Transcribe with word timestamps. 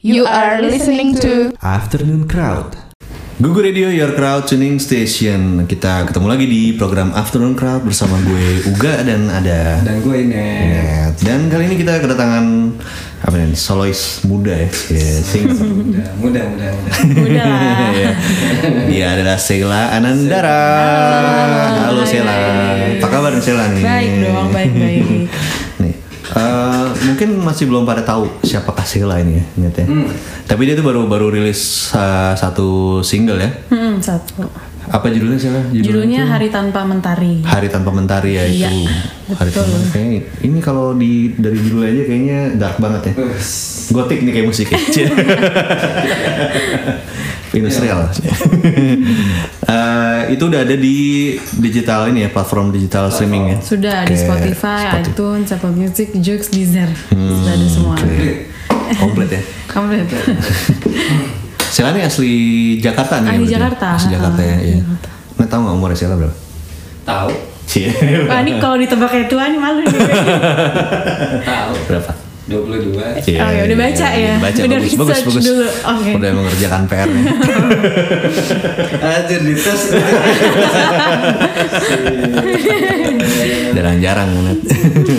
You 0.00 0.24
are 0.24 0.64
listening 0.64 1.12
to 1.20 1.52
Afternoon 1.60 2.24
Crowd. 2.24 2.72
Gugu 3.36 3.60
Radio 3.60 3.92
Your 3.92 4.16
Crowd 4.16 4.48
Tuning 4.48 4.80
Station. 4.80 5.68
Kita 5.68 6.08
ketemu 6.08 6.24
lagi 6.24 6.48
di 6.48 6.72
program 6.72 7.12
Afternoon 7.12 7.52
Crowd 7.52 7.84
bersama 7.84 8.16
gue 8.24 8.64
Uga 8.72 9.04
dan 9.04 9.28
ada 9.28 9.84
Dan 9.84 10.00
gue 10.00 10.24
ini 10.24 10.40
Net. 10.72 11.20
Dan 11.20 11.52
kali 11.52 11.68
ini 11.68 11.76
kita 11.76 12.00
kedatangan 12.00 12.72
apa 13.20 13.34
nih 13.36 13.52
solois 13.52 14.24
muda 14.24 14.56
ya, 14.56 14.72
ya 14.88 15.20
sing. 15.20 15.44
muda, 15.52 16.00
muda, 16.16 16.40
muda, 16.48 16.68
muda. 17.04 17.44
Ya. 17.92 18.10
Dia 18.88 19.06
adalah 19.20 19.36
Sheila 19.36 19.92
Anandara. 19.92 20.64
Halo, 21.92 22.08
Sheila. 22.08 22.32
Apa 22.96 23.04
kabar 23.04 23.36
Sheila 23.36 23.68
nih? 23.76 23.84
Baik 23.84 24.12
dong, 24.24 24.48
baik-baik. 24.48 25.04
Nih, 25.04 25.24
eh, 26.36 26.86
mungkin 27.10 27.28
masih 27.42 27.66
belum 27.66 27.82
pada 27.82 28.06
tahu 28.06 28.30
siapakah 28.44 28.86
Sheila 28.86 29.18
ini 29.18 29.40
ya, 29.40 29.70
ya. 29.70 29.86
Hmm. 29.86 30.06
Tapi 30.46 30.62
dia 30.66 30.74
tuh 30.74 30.86
baru 30.86 31.06
baru 31.06 31.30
rilis 31.30 31.90
uh, 31.94 32.34
satu 32.34 33.00
single 33.02 33.38
ya. 33.38 33.50
Hmm, 33.70 33.98
satu. 33.98 34.46
Apa 34.90 35.06
judulnya 35.06 35.38
Sheila? 35.38 35.62
Judulnya 35.70 36.26
Hari 36.26 36.50
Tanpa 36.50 36.82
Mentari. 36.82 37.46
Hari 37.46 37.70
Tanpa 37.70 37.94
Mentari 37.94 38.34
ya 38.34 38.42
Iya, 38.42 38.70
itu. 38.74 38.90
Hari 39.38 39.50
betul. 39.54 39.62
Tanpa 39.62 39.76
Mentari. 39.78 40.18
Ini 40.42 40.58
kalau 40.58 40.98
di 40.98 41.38
dari 41.38 41.58
judul 41.62 41.86
aja 41.86 42.02
kayaknya 42.06 42.38
dark 42.58 42.82
banget 42.82 43.14
ya. 43.14 43.22
Gotik 43.94 44.26
nih 44.26 44.32
kayak 44.34 44.46
musiknya. 44.50 44.78
Industrial. 47.52 48.00
Eh, 49.70 50.34
itu 50.34 50.50
udah 50.50 50.66
ada 50.66 50.74
di 50.74 50.96
digital 51.56 52.10
ini 52.10 52.26
ya, 52.26 52.30
platform 52.30 52.74
digital 52.74 53.06
streaming 53.06 53.54
ya. 53.54 53.56
Sudah 53.62 54.02
di 54.02 54.18
Kayak 54.18 54.26
Spotify, 54.26 54.82
Spotify. 54.82 55.06
iTunes, 55.06 55.46
Apple 55.48 55.70
Music, 55.72 56.08
Joox, 56.18 56.50
Deezer. 56.50 56.90
Sudah 57.06 57.52
ada 57.54 57.66
semua. 57.70 57.94
Oke. 57.94 58.50
Komplit 58.98 59.30
ya. 59.30 59.42
Komplit. 59.72 60.10
Sheila 61.72 61.94
ini 61.94 62.02
asli 62.02 62.32
Jakarta 62.82 63.22
nih. 63.22 63.30
Asli? 63.30 63.46
Jakarta. 63.46 63.86
Asli 63.94 64.10
Jakarta 64.10 64.40
ya. 64.42 64.56
iya. 64.58 64.82
Nah, 65.38 65.46
tahu 65.46 65.60
nggak 65.62 65.74
umurnya 65.78 65.94
Sheila 65.94 66.18
berapa? 66.18 66.34
Tahu, 67.06 67.30
Cie. 67.64 67.94
Wah 68.26 68.42
ini 68.42 68.58
kalau 68.58 68.74
ditebak 68.74 69.06
kayak 69.08 69.30
tua 69.30 69.46
nih 69.46 69.60
malu 69.62 69.86
nih. 69.86 69.90
tahu. 71.46 71.72
berapa? 71.86 72.10
22. 72.46 73.26
Iya, 73.26 73.38
Oh 73.38 73.48
ya 73.48 73.62
udah 73.64 73.76
baca 73.78 74.06
ya. 74.10 74.34
Baca 74.36 74.60
udah 74.60 74.76
bagus, 74.76 74.92
bagus, 74.92 75.08
research 75.10 75.26
bagus. 75.28 75.44
dulu. 75.44 75.66
Oke. 75.68 76.10
Udah 76.16 76.30
mengerjakan 76.32 76.82
PR 76.86 77.06
nih. 77.06 77.24
Anjir 79.10 79.40
di 79.42 79.54
tes. 79.54 79.80
Jarang-jarang 83.70 84.28
Net. 84.42 84.58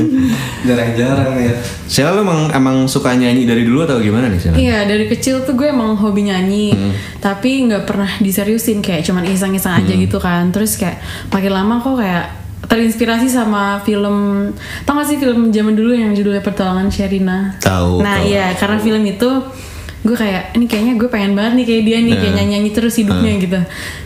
Jarang-jarang 0.68 1.32
ya. 1.38 1.54
Sheila 1.88 2.14
lu 2.14 2.22
emang, 2.22 2.40
emang 2.52 2.76
suka 2.86 3.14
nyanyi 3.14 3.44
dari 3.44 3.64
dulu 3.64 3.82
atau 3.82 3.98
gimana 4.00 4.28
nih 4.28 4.40
Sheila? 4.40 4.56
Iya 4.56 4.78
dari 4.86 5.06
kecil 5.08 5.42
tuh 5.42 5.54
gue 5.54 5.68
emang 5.68 5.96
hobi 5.96 6.24
nyanyi, 6.24 6.72
Hmm. 6.72 6.92
tapi 7.20 7.64
nggak 7.64 7.84
pernah 7.84 8.08
diseriusin 8.18 8.80
kayak 8.80 9.04
cuman 9.04 9.26
iseng-iseng 9.26 9.74
aja 9.74 9.90
Hmm. 9.90 10.00
gitu 10.00 10.18
kan. 10.18 10.50
Terus 10.50 10.76
kayak 10.76 11.00
makin 11.30 11.52
lama 11.52 11.78
kok 11.78 11.96
kayak 11.96 12.26
terinspirasi 12.62 13.28
sama 13.28 13.82
film, 13.82 14.50
tau 14.84 14.94
gak 14.94 15.08
sih 15.08 15.18
film 15.18 15.50
zaman 15.50 15.74
dulu 15.74 15.92
yang 15.92 16.14
judulnya 16.14 16.42
Pertolongan 16.42 16.88
Sherina? 16.88 17.58
Tahu. 17.58 18.02
Nah 18.02 18.22
iya 18.22 18.54
karena 18.54 18.78
film 18.78 19.02
itu 19.04 19.30
gue 20.02 20.18
kayak 20.18 20.58
ini 20.58 20.66
kayaknya 20.66 20.98
gue 20.98 21.06
pengen 21.08 21.38
banget 21.38 21.62
nih 21.62 21.66
kayak 21.68 21.84
dia 21.86 21.98
nih 22.02 22.16
kayak 22.18 22.34
nyanyi 22.34 22.52
nyanyi 22.58 22.70
terus 22.74 22.98
hidupnya 22.98 23.38
gitu. 23.38 23.60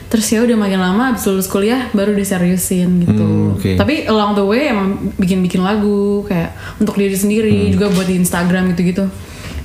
Terus 0.05 0.25
ya 0.27 0.39
udah 0.43 0.55
makin 0.55 0.79
lama 0.79 1.03
abis 1.11 1.23
lulus 1.25 1.47
kuliah 1.47 1.87
baru 1.91 2.11
diseriusin 2.11 3.03
gitu. 3.03 3.23
Hmm, 3.23 3.55
oke. 3.55 3.69
Tapi 3.75 4.03
along 4.05 4.35
the 4.35 4.43
way 4.43 4.67
emang 4.67 5.11
bikin-bikin 5.15 5.63
lagu 5.63 6.23
kayak 6.23 6.51
untuk 6.79 6.95
diri 6.95 7.15
Hmm. 7.15 7.23
sendiri 7.23 7.55
juga 7.71 7.87
buat 7.89 8.07
di 8.07 8.15
Instagram 8.17 8.75
gitu-gitu. 8.75 9.07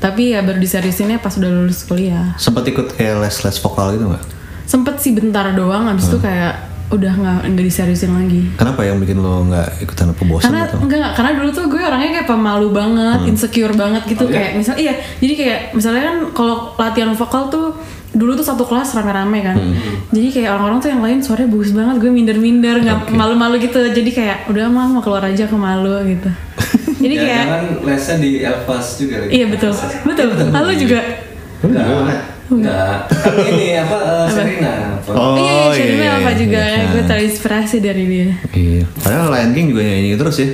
Tapi 0.00 0.32
ya 0.32 0.40
baru 0.40 0.56
diseriusinnya 0.56 1.18
pas 1.18 1.34
udah 1.34 1.50
lulus 1.50 1.82
kuliah. 1.84 2.32
Sempat 2.38 2.62
ikut 2.64 2.94
kayak 2.94 3.20
les-les 3.20 3.56
vokal 3.58 3.98
gitu 3.98 4.06
nggak? 4.08 4.24
Sempet 4.64 4.96
sih 4.98 5.10
bentar 5.10 5.50
doang 5.52 5.90
abis 5.90 6.06
Hmm. 6.06 6.10
itu 6.14 6.18
kayak 6.22 6.54
udah 6.90 7.12
nggak 7.12 7.38
nggak 7.48 7.64
diseriusin 7.64 8.10
lagi. 8.10 8.42
Kenapa 8.52 8.82
yang 8.82 8.98
bikin 8.98 9.16
lo 9.16 9.42
nggak 9.44 9.78
ikutan 9.80 10.10
apa 10.10 10.22
bosan 10.22 10.44
karena 10.44 10.60
atau? 10.64 10.78
enggak 10.80 10.98
enggak, 10.98 11.12
karena 11.14 11.30
dulu 11.34 11.50
tuh 11.50 11.64
gue 11.66 11.80
orangnya 11.80 12.10
kayak 12.12 12.28
pemalu 12.28 12.68
banget, 12.70 13.18
Hmm. 13.18 13.30
insecure 13.30 13.72
banget 13.72 14.02
gitu 14.06 14.22
Oh, 14.22 14.28
kayak 14.28 14.50
misal 14.54 14.74
iya 14.74 14.92
jadi 15.16 15.32
kayak 15.32 15.58
misalnya 15.72 16.02
kan 16.04 16.16
kalau 16.32 16.54
latihan 16.76 17.10
vokal 17.12 17.46
tuh 17.46 17.66
dulu 18.10 18.34
tuh 18.34 18.42
satu 18.42 18.64
kelas 18.64 18.90
rame-rame 18.92 19.38
kan 19.40 19.54
Hmm. 19.54 19.78
jadi 20.10 20.28
kayak 20.32 20.50
orang-orang 20.52 20.78
tuh 20.80 20.90
yang 20.90 20.98
lain 21.00 21.18
suaranya 21.20 21.46
bagus 21.48 21.70
banget 21.70 21.96
gue 21.96 22.10
minder-minder 22.10 22.76
nggak 22.80 22.98
malu-malu 23.12 23.56
gitu 23.60 23.78
jadi 23.88 24.10
kayak 24.10 24.36
udah 24.46 24.66
mah 24.66 24.86
mau 24.88 24.98
keluar 24.98 25.22
aja 25.24 25.46
ke 25.46 25.54
malu 25.54 25.94
gitu 26.04 26.26
jadi 27.04 27.14
kayak 27.16 27.44
Jangan 27.46 27.64
lesnya 27.80 28.16
di 28.18 28.30
Elvas 28.40 28.86
juga 28.96 29.14
lagi. 29.16 29.30
iya 29.30 29.46
betul 29.46 29.70
betul 30.02 30.26
lalu 30.48 30.70
juga 30.76 30.98
Enggak. 31.60 31.86
Enggak. 32.50 33.06
Ini 33.46 33.66
apa 33.78 33.96
eh, 33.96 34.26
Serena. 34.28 34.72
apa? 34.98 35.10
Oh, 35.10 35.34
iya 35.34 35.52
iya 35.54 35.70
Sherina 35.70 36.02
iya, 36.02 36.10
apa 36.12 36.30
iya. 36.30 36.36
juga 36.36 36.60
Nah. 36.60 36.86
gue 36.90 37.02
terinspirasi 37.04 37.76
dari 37.78 38.04
dia 38.04 38.28
Iya. 38.50 38.82
Padahal 38.98 39.26
Lion 39.30 39.50
King 39.52 39.66
juga 39.70 39.82
nyanyi 39.82 40.10
terus 40.14 40.36
ya. 40.36 40.48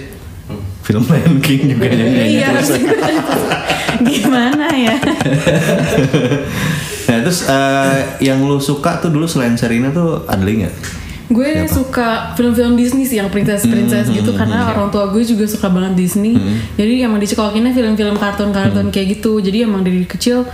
Film 0.82 1.04
Lion 1.04 1.36
King 1.40 1.60
juga 1.68 1.86
nyanyi 1.88 2.36
iya 2.36 2.48
terus. 2.52 2.70
gimana 3.98 4.66
ya 4.70 4.96
Nah 7.06 7.22
terus 7.22 7.46
eh, 7.46 7.96
yang 8.20 8.42
lu 8.42 8.58
suka 8.58 8.98
tuh 8.98 9.08
dulu 9.08 9.24
selain 9.24 9.54
Serena 9.54 9.88
tuh 9.88 10.26
ada 10.26 10.42
lagi 10.42 10.66
nggak? 10.66 10.76
Gue 11.26 11.66
suka 11.66 12.34
film-film 12.34 12.74
Disney 12.74 13.02
sih 13.02 13.18
yang 13.18 13.26
princess-princess 13.26 14.10
gitu 14.10 14.30
karena 14.32 14.62
orang 14.68 14.90
tua 14.90 15.10
gue 15.10 15.22
juga 15.22 15.42
suka 15.42 15.66
banget 15.66 15.98
Disney. 15.98 16.38
Jadi 16.74 17.02
emang 17.02 17.18
dicekokinnya 17.18 17.72
film-film 17.72 18.14
kartun-kartun 18.14 18.90
kayak 18.90 19.18
gitu. 19.18 19.38
Jadi 19.38 19.66
emang 19.66 19.82
dari 19.82 20.02
kecil 20.02 20.46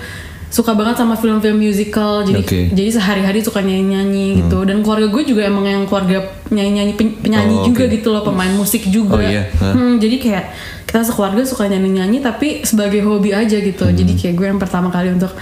suka 0.52 0.76
banget 0.76 0.94
sama 0.94 1.16
film-film 1.16 1.56
musical. 1.56 2.20
Jadi 2.22 2.44
Oke. 2.44 2.60
jadi 2.68 2.90
sehari-hari 2.92 3.40
suka 3.40 3.58
nyanyi-nyanyi 3.58 4.44
gitu. 4.44 4.62
Dan 4.62 4.84
keluarga 4.84 5.08
gue 5.08 5.22
juga 5.24 5.42
emang 5.42 5.64
yang 5.64 5.82
keluarga 5.82 6.20
nyanyi-nyanyi 6.46 6.92
pen- 6.92 7.16
penyanyi 7.18 7.56
Oh, 7.56 7.64
juga 7.64 7.88
gitu 7.88 8.12
loh, 8.12 8.20
pemain 8.20 8.52
musik 8.52 8.84
juga. 8.86 9.16
Oh, 9.16 9.24
iya? 9.24 9.48
Hah? 9.56 9.72
Hmm, 9.72 9.96
jadi 9.96 10.20
kayak 10.20 10.44
kita 10.84 11.00
sekeluarga 11.02 11.40
suka 11.42 11.64
nyanyi-nyanyi 11.66 12.20
tapi 12.20 12.60
sebagai 12.62 13.00
hobi 13.00 13.32
aja 13.32 13.56
gitu. 13.56 13.88
Jadi 13.88 14.12
kayak 14.12 14.34
gue 14.36 14.46
yang 14.46 14.60
pertama 14.60 14.92
kali 14.92 15.08
untuk 15.10 15.32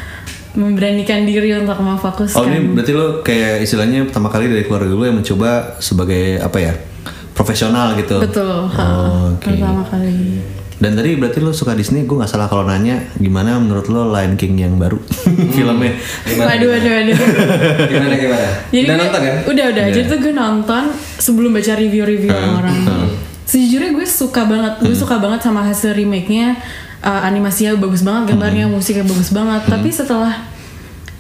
memberanikan 0.50 1.22
diri 1.22 1.54
untuk 1.54 1.74
memfokuskan. 1.76 2.34
Oh 2.34 2.44
ini 2.44 2.70
berarti 2.70 2.92
lo 2.92 3.06
kayak 3.20 3.62
istilahnya 3.62 4.06
pertama 4.06 4.26
kali 4.26 4.46
dari 4.46 4.62
keluarga 4.62 4.90
lu 4.90 5.02
yang 5.02 5.18
mencoba 5.18 5.78
sebagai 5.78 6.38
apa 6.38 6.58
ya 6.60 6.72
profesional 7.34 7.94
gitu. 7.94 8.18
Betul, 8.18 8.66
Oh, 8.68 9.34
oke. 9.34 9.42
pertama 9.42 9.82
kali. 9.86 10.42
Dan 10.80 10.96
tadi 10.96 11.12
berarti 11.12 11.44
lo 11.44 11.52
suka 11.52 11.76
Disney, 11.76 12.08
gue 12.08 12.16
nggak 12.16 12.32
salah 12.32 12.48
kalau 12.48 12.64
nanya 12.64 13.04
gimana 13.20 13.60
menurut 13.60 13.92
lo 13.92 14.08
Lion 14.08 14.32
King 14.40 14.56
yang 14.56 14.80
baru 14.80 14.96
filmnya? 15.52 15.92
Gimana? 16.24 16.56
Waduh, 16.56 16.68
waduh, 16.72 16.90
waduh. 16.96 17.16
Gimana 17.84 18.14
gimana? 18.16 18.46
Jadi 18.72 18.84
Udah 18.88 18.96
gue- 18.96 19.02
nonton 19.04 19.20
kan? 19.20 19.34
Udah, 19.44 19.64
udah. 19.76 19.84
Jadi 19.92 20.06
tuh 20.08 20.18
gue 20.24 20.32
nonton 20.32 20.82
sebelum 21.20 21.52
baca 21.52 21.72
review-review 21.76 22.32
orang-orang. 22.32 22.76
Sejujurnya 23.44 23.92
gue 23.92 24.06
suka 24.08 24.48
banget, 24.48 24.80
gue 24.80 24.96
suka 24.96 25.20
banget 25.20 25.44
sama 25.44 25.60
hasil 25.68 25.92
remake-nya. 25.92 26.56
Uh, 27.00 27.20
animasinya 27.24 27.76
bagus 27.76 28.00
banget, 28.00 28.32
gambarnya, 28.32 28.64
musiknya 28.64 29.04
bagus 29.04 29.32
banget. 29.32 29.64
Tapi 29.68 29.88
setelah 29.92 30.48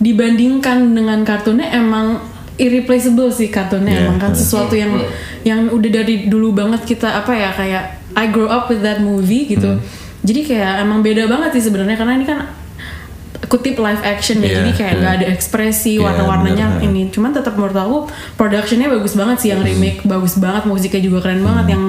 dibandingkan 0.00 0.96
dengan 0.96 1.20
kartunnya 1.28 1.68
emang 1.76 2.20
irreplaceable 2.56 3.28
sih 3.28 3.52
kartunnya 3.52 3.92
Yeah, 3.92 4.04
emang 4.08 4.16
kan 4.16 4.32
yeah. 4.32 4.40
sesuatu 4.40 4.74
yang 4.76 4.92
yang 5.44 5.60
udah 5.68 5.90
dari 5.92 6.28
dulu 6.28 6.52
banget 6.52 6.84
kita 6.84 7.20
apa 7.20 7.32
ya 7.32 7.52
kayak 7.52 7.99
I 8.16 8.30
grow 8.30 8.48
up 8.48 8.70
with 8.70 8.82
that 8.82 8.98
movie 9.00 9.46
gitu. 9.46 9.78
Jadi 10.20 10.40
kayak 10.44 10.84
emang 10.84 11.00
beda 11.00 11.24
banget 11.26 11.56
sih 11.56 11.70
sebenarnya 11.70 11.96
karena 11.96 12.14
ini 12.20 12.26
kan 12.28 12.38
kutip 13.50 13.82
live 13.82 14.02
action 14.06 14.38
ya 14.38 14.46
Iya, 14.46 14.56
jadi 14.62 14.70
kayak 14.78 14.92
iya. 14.94 15.00
nggak 15.02 15.14
ada 15.18 15.26
ekspresi 15.34 15.98
Iya, 15.98 16.06
warna-warnanya 16.06 16.66
ini 16.86 17.10
cuman 17.10 17.34
tetap 17.34 17.58
menurut 17.58 17.74
aku 17.74 17.96
productionnya 18.38 18.86
bagus 18.86 19.18
banget 19.18 19.36
sih 19.42 19.48
yang 19.50 19.64
remake 19.66 20.06
bagus 20.06 20.38
banget 20.38 20.70
musiknya 20.70 21.02
juga 21.02 21.18
keren 21.26 21.42
banget 21.42 21.74
yang 21.74 21.84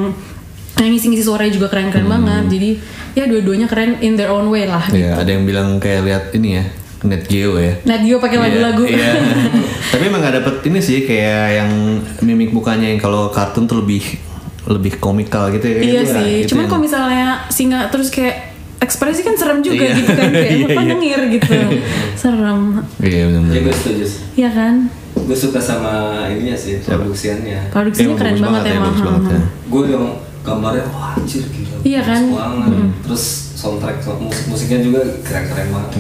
yang 0.81 0.89
ngisi-ngisi 0.89 1.21
suaranya 1.21 1.53
juga 1.53 1.69
keren-keren 1.69 2.09
banget 2.09 2.43
jadi 2.49 2.69
ya 3.13 3.23
dua-duanya 3.29 3.69
keren 3.69 4.01
in 4.01 4.17
their 4.17 4.33
own 4.33 4.49
way 4.49 4.65
lah 4.65 4.81
Iya, 4.89 5.21
ada 5.21 5.29
yang 5.29 5.45
bilang 5.45 5.77
kayak 5.77 6.01
lihat 6.01 6.23
ini 6.33 6.49
ya 6.57 6.65
Net 7.01 7.25
Geo 7.25 7.57
ya. 7.57 7.73
Nat 7.81 8.05
Geo 8.05 8.21
pakai 8.21 8.37
lagu-lagu 8.37 8.85
Iya. 8.85 8.97
iya. 8.97 9.13
Tapi 9.93 10.03
emang 10.05 10.21
gak 10.21 10.41
dapet 10.41 10.55
ini 10.69 10.79
sih 10.81 11.01
kayak 11.05 11.61
yang 11.61 11.71
mimik 12.21 12.53
mukanya 12.53 12.89
yang 12.89 13.01
kalau 13.01 13.29
kartun 13.33 13.65
tuh 13.65 13.81
lebih 13.81 14.01
lebih 14.71 14.97
komikal 14.97 15.49
gitu 15.49 15.65
ya. 15.65 15.77
iya 15.77 16.01
Itu, 16.01 16.09
sih 16.09 16.15
nah, 16.15 16.25
itu 16.37 16.47
cuman 16.47 16.59
yang- 16.59 16.69
kalau 16.69 16.81
misalnya 16.81 17.25
singa 17.47 17.79
terus 17.87 18.07
kayak 18.07 18.35
ekspresi 18.77 19.21
kan 19.21 19.35
serem 19.35 19.59
juga 19.59 19.83
Iya. 19.83 19.93
gitu 19.95 20.11
kan 20.11 20.29
kayak 20.29 20.51
Iya, 20.57 20.65
iya. 20.65 21.25
gitu 21.29 21.53
serem 22.21 22.59
Iya 22.99 23.23
benar. 23.29 23.51
Ya 23.51 23.59
gue 23.61 23.73
setuju. 23.73 24.05
Iya 24.35 24.49
kan 24.49 24.75
Gue 25.13 25.37
suka 25.37 25.59
sama 25.59 25.93
ininya 26.27 26.55
sih, 26.55 26.81
produksiannya. 26.81 27.69
produksinya 27.69 28.09
Emang 28.09 28.17
keren 28.17 28.33
bagus 28.33 28.41
banget, 28.43 28.61
ya, 28.63 28.73
emang 28.73 28.95
banget 28.97 29.23
ya. 29.29 29.41
Gue 29.67 29.81
yang 29.87 30.05
gambarnya 30.41 30.83
wah 30.89 31.13
anjir 31.13 31.43
gila. 31.45 31.77
Iya 31.83 32.01
kan? 32.01 32.21
banget. 32.27 32.71
Terus 33.03 33.23
soundtrack 33.53 33.97
musik 34.17 34.45
musiknya 34.47 34.79
juga 34.81 34.99
keren-keren 35.21 35.67
banget. 35.69 35.91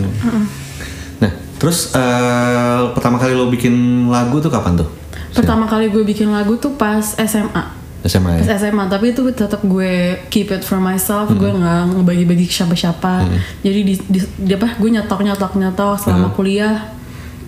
Nah, 1.19 1.31
terus 1.55 1.93
eh, 1.93 2.81
pertama 2.91 3.15
kali 3.15 3.33
lo 3.33 3.45
bikin 3.47 3.73
lagu 4.07 4.37
tuh 4.37 4.49
kapan 4.49 4.73
tuh? 4.75 4.89
pertama 5.31 5.63
kali 5.63 5.87
gue 5.87 6.03
bikin 6.03 6.27
lagu 6.27 6.57
tuh 6.57 6.75
pas 6.75 6.99
SMA 7.15 7.63
SMA 8.01 8.33
pas 8.35 8.47
ya? 8.47 8.57
SMA 8.59 8.83
tapi 8.87 9.05
itu 9.09 9.21
tetap 9.29 9.61
gue 9.61 9.93
keep 10.27 10.49
it 10.49 10.61
for 10.61 10.77
myself 10.77 11.29
gue 11.29 11.45
nggak 11.47 11.93
ngebagi-bagi 11.93 12.45
ke 12.45 12.53
siapa-siapa 12.55 13.29
jadi 13.59 13.79
di, 13.79 13.93
di, 14.01 14.19
di 14.19 14.51
apa 14.51 14.73
gue 14.73 14.89
nyetok 14.91 15.21
nyetok 15.21 15.53
nyetok 15.53 15.95
selama 15.97 16.29
kuliah 16.31 16.89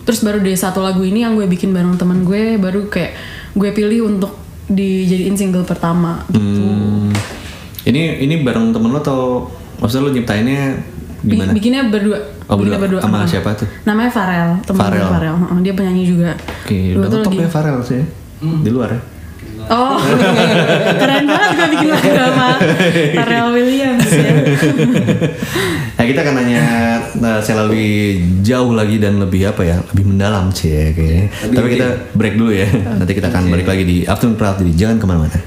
terus 0.04 0.20
baru 0.20 0.38
dari 0.38 0.54
satu 0.54 0.80
lagu 0.80 1.02
ini 1.02 1.22
yang 1.22 1.34
gue 1.34 1.48
bikin 1.48 1.72
bareng 1.72 1.96
teman 1.96 2.22
gue 2.22 2.56
baru 2.56 2.86
kayak 2.86 3.18
gue 3.52 3.70
pilih 3.72 4.06
untuk 4.08 4.36
dijadiin 4.66 5.34
single 5.34 5.64
pertama 5.64 6.22
Hmm. 6.30 7.10
Ini 7.84 8.16
ini 8.18 8.40
bareng 8.40 8.72
temen 8.72 8.90
lo 8.90 8.98
atau 8.98 9.52
maksudnya 9.76 10.04
lo 10.04 10.12
nyiptainnya 10.12 10.80
gimana? 11.20 11.52
bikinnya 11.52 11.84
berdua 11.86 12.16
Oh, 12.46 12.56
bikinnya 12.56 12.78
berdua. 12.78 13.00
Sama 13.00 13.24
siapa 13.24 13.52
tuh? 13.54 13.68
namanya 13.84 14.08
Farel 14.08 14.50
temen 14.62 14.80
gue 14.80 14.88
Farel. 14.88 15.08
Farel 15.10 15.36
Heeh, 15.38 15.60
dia 15.60 15.74
penyanyi 15.74 16.04
juga 16.06 16.32
Oke, 16.64 16.80
Dua 16.90 17.00
udah 17.02 17.10
tuh 17.10 17.20
top 17.22 17.32
lagi- 17.34 17.42
ya 17.42 17.50
Farel 17.50 17.78
sih 17.82 17.96
ya? 17.98 18.06
Di 18.60 18.70
luar 18.70 18.90
ya? 18.90 19.02
Oh, 19.72 19.96
keren 21.02 21.24
banget 21.24 21.50
gue 21.56 21.68
bikin 21.72 21.90
lagu 21.92 22.10
sama 22.12 22.48
Pharrell 23.16 23.50
Williams 23.56 24.10
ya. 24.12 24.34
Nah 25.94 26.10
kita 26.10 26.20
akan 26.26 26.36
nanya 26.36 26.66
nah, 27.16 27.40
saya 27.40 27.64
lebih 27.64 28.20
jauh 28.44 28.76
lagi 28.76 29.00
dan 29.00 29.24
lebih 29.24 29.48
apa 29.48 29.64
ya 29.64 29.80
lebih 29.94 30.04
mendalam 30.12 30.52
sih 30.52 30.68
ya 30.68 30.92
kayaknya. 30.92 31.26
Tapi 31.48 31.68
kita 31.80 31.88
break 32.12 32.36
dulu 32.36 32.52
ya. 32.52 32.68
Nanti 32.68 33.14
kita 33.16 33.32
akan 33.32 33.48
balik 33.48 33.68
lagi 33.70 33.84
di 33.88 33.98
Afternoon 34.04 34.36
Crowd 34.36 34.58
jadi 34.60 34.74
jangan 34.76 34.98
ke 35.00 35.06
mana-mana. 35.08 35.40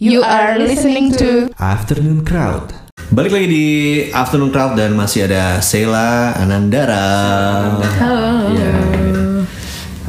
You 0.00 0.24
are 0.24 0.56
listening 0.56 1.12
to 1.20 1.52
Afternoon 1.60 2.24
Crowd. 2.24 2.72
Balik 3.12 3.36
lagi 3.36 3.46
di 3.50 3.66
Afternoon 4.08 4.48
Crowd 4.48 4.72
dan 4.80 4.96
masih 4.96 5.28
ada 5.28 5.60
Sheila 5.60 6.32
Anandara. 6.32 7.04
Halo. 8.00 8.56
Ya. 8.56 8.72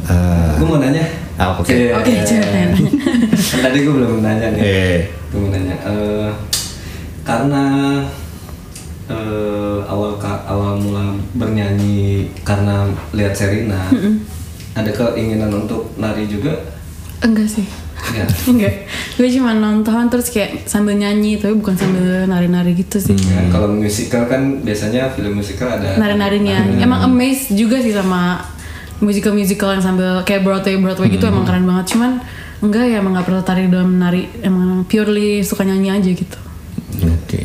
Eh, 0.08 0.50
Gue 0.56 0.66
mau 0.66 0.80
nanya. 0.80 1.04
Ah, 1.36 1.52
oke. 1.52 1.68
Oke. 1.68 2.12
Kan 3.38 3.58
tadi 3.66 3.78
gue 3.80 3.92
belum 3.92 4.20
nanya 4.20 4.48
nih. 4.50 4.60
eh, 4.60 4.98
Gue 5.28 5.38
mau 5.38 5.50
nanya. 5.50 5.76
Eh, 5.82 6.28
karena 7.22 7.64
eh, 9.06 9.78
awal 9.84 10.16
ka- 10.16 10.44
awal 10.44 10.76
mula 10.76 11.04
bernyanyi 11.32 12.30
karena 12.42 12.86
lihat 13.12 13.32
Serina, 13.32 13.86
ada 14.72 14.90
keinginan 14.90 15.52
untuk 15.54 15.94
nari 15.96 16.26
juga? 16.26 16.52
Enggak 17.18 17.48
sih. 17.48 17.66
Ya. 18.08 18.26
Enggak. 18.50 18.74
Gue 19.14 19.28
cuma 19.30 19.52
nonton 19.52 20.06
terus 20.06 20.28
kayak 20.28 20.64
sambil 20.64 20.94
nyanyi 20.94 21.36
tapi 21.36 21.54
bukan 21.54 21.74
sambil 21.74 22.04
nari-nari 22.24 22.74
gitu 22.74 23.00
sih. 23.00 23.16
Ya, 23.16 23.46
kalau 23.48 23.68
musikal 23.68 24.26
kan 24.26 24.60
biasanya 24.60 25.08
film 25.08 25.36
musikal 25.36 25.70
ada 25.70 25.96
Nari-narinya. 25.96 26.76
Emang 26.76 27.02
amazed 27.04 27.52
juga 27.52 27.78
sih 27.78 27.90
sama 27.90 28.42
musical-musical 28.96 29.72
yang 29.72 29.84
sambil 29.84 30.20
kayak 30.22 30.40
Broadway 30.40 30.76
Broadway 30.76 31.08
gitu 31.08 31.24
emang 31.24 31.44
keren 31.44 31.64
banget. 31.64 31.94
Cuman 31.94 32.20
enggak 32.64 32.84
ya 32.88 33.02
emang 33.02 33.16
gak 33.16 33.26
pernah 33.28 33.42
tertarik 33.44 33.68
dalam 33.68 33.96
nari. 34.00 34.28
Emang 34.40 34.84
purely 34.88 35.44
suka 35.44 35.64
nyanyi 35.64 35.90
aja 35.92 36.10
gitu. 36.10 36.38
oke. 37.04 37.40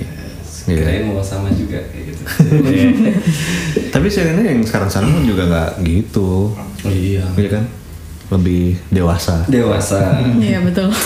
Iya. 0.70 0.78
Kirain 0.78 1.04
mau 1.10 1.24
sama 1.26 1.50
juga 1.52 1.82
kayak 1.90 2.04
gitu. 2.14 2.24
Tapi 3.94 4.08
Serena 4.08 4.42
yang 4.46 4.62
sekarang-sekarang 4.64 5.10
kan 5.10 5.24
juga 5.26 5.44
nggak 5.50 5.72
gitu, 5.84 6.54
oh 6.56 6.92
iya. 6.92 7.26
iya 7.36 7.50
kan? 7.50 7.66
Lebih 8.32 8.80
dewasa. 8.94 9.44
Dewasa. 9.52 10.22
Iya 10.40 10.60
betul. 10.64 10.90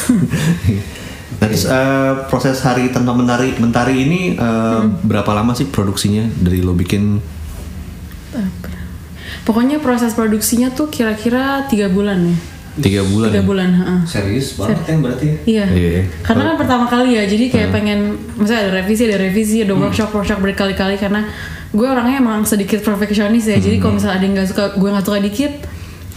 Nah, 1.35 1.51
terus, 1.51 1.67
eh, 1.67 2.13
proses 2.31 2.63
hari 2.63 2.95
tanpa 2.95 3.11
mentari 3.11 3.51
mentari 3.59 4.07
ini 4.07 4.39
eh, 4.39 4.81
berapa 5.03 5.35
lama 5.35 5.51
sih 5.51 5.67
produksinya 5.67 6.23
dari 6.39 6.63
lo 6.63 6.71
bikin? 6.71 7.19
Pokoknya 9.43 9.83
proses 9.83 10.15
produksinya 10.15 10.71
tuh 10.71 10.87
kira-kira 10.87 11.67
tiga 11.67 11.91
bulan 11.91 12.23
ya. 12.23 12.37
Tiga 12.75 13.01
bulan. 13.03 13.31
Tiga 13.31 13.39
ya? 13.39 13.45
bulan. 13.45 13.69
heeh. 13.71 13.99
Serius 14.03 14.59
banget 14.59 14.83
ya 14.83 14.95
berarti 14.99 15.25
ya? 15.25 15.35
Iya. 15.45 15.65
Iya. 15.71 16.01
Karena 16.21 16.41
kan 16.51 16.55
pertama 16.59 16.85
kali 16.85 17.15
ya, 17.15 17.23
jadi 17.23 17.45
kayak 17.47 17.69
pengen, 17.71 17.99
misalnya 18.35 18.61
ada 18.67 18.71
revisi, 18.77 19.01
ada 19.05 19.17
revisi, 19.17 19.57
ada 19.63 19.73
workshop, 19.73 20.09
workshop 20.11 20.39
berkali-kali 20.39 20.95
karena 20.95 21.23
gue 21.71 21.87
orangnya 21.87 22.19
emang 22.19 22.43
sedikit 22.43 22.79
perfeksionis 22.79 23.47
ya. 23.47 23.57
Jadi 23.57 23.79
kalau 23.79 23.95
misalnya 23.95 24.15
ada 24.19 24.25
yang 24.25 24.35
nggak 24.35 24.49
suka, 24.49 24.63
gue 24.75 24.89
nggak 24.91 25.05
suka 25.05 25.19
dikit, 25.23 25.53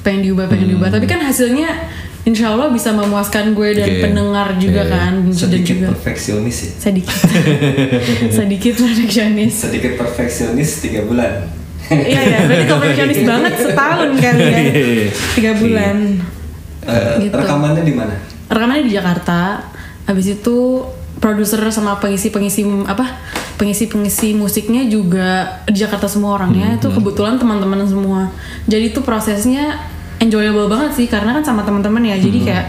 pengen 0.02 0.20
diubah, 0.24 0.46
pengen 0.46 0.66
diubah. 0.68 0.88
Tapi 0.90 1.06
kan 1.06 1.22
hasilnya, 1.22 1.70
insya 2.24 2.50
Allah 2.50 2.68
bisa 2.68 2.90
memuaskan 2.90 3.54
gue 3.54 3.68
dan 3.72 3.86
Oke. 3.88 4.02
pendengar 4.02 4.48
juga 4.56 4.82
Iya. 4.82 4.90
kan, 4.90 5.12
dan 5.24 5.34
Sedikit 5.34 5.74
juga 5.74 5.86
perfeksionis 5.94 6.56
ya? 6.58 6.70
sedikit, 6.80 7.18
sedikit 8.38 8.74
perfeksionis. 8.76 9.52
Sedikit 9.54 9.92
perfeksionis 9.94 10.70
tiga 10.80 11.06
bulan. 11.06 11.32
iya 11.88 12.20
ya, 12.20 12.38
berarti 12.44 12.64
perfeksionis 12.74 13.20
banget 13.24 13.52
setahun 13.56 14.10
kali 14.18 14.42
ya, 14.42 14.60
tiga 15.34 15.52
bulan. 15.54 15.96
Eh, 16.88 17.28
Gitu. 17.28 17.34
Rekamannya 17.36 17.84
di 17.84 17.94
mana? 17.94 18.14
rekamannya 18.48 18.84
di 18.88 18.94
Jakarta. 18.96 19.60
Habis 20.08 20.40
itu 20.40 20.80
produser 21.20 21.60
sama 21.68 22.00
pengisi-pengisi 22.00 22.64
apa 22.88 23.20
pengisi-pengisi 23.58 24.32
musiknya 24.32 24.86
juga 24.86 25.60
di 25.68 25.76
Jakarta 25.84 26.08
semua 26.08 26.40
orangnya. 26.40 26.80
Itu 26.80 26.88
kebetulan 26.88 27.36
teman-teman 27.36 27.84
semua. 27.84 28.32
Jadi 28.64 28.96
itu 28.96 29.04
prosesnya 29.04 29.76
enjoyable 30.18 30.66
banget 30.66 30.96
sih 30.96 31.06
karena 31.06 31.36
kan 31.36 31.44
sama 31.44 31.60
teman-teman 31.66 32.00
ya. 32.08 32.16
Jadi 32.16 32.38
kayak 32.40 32.66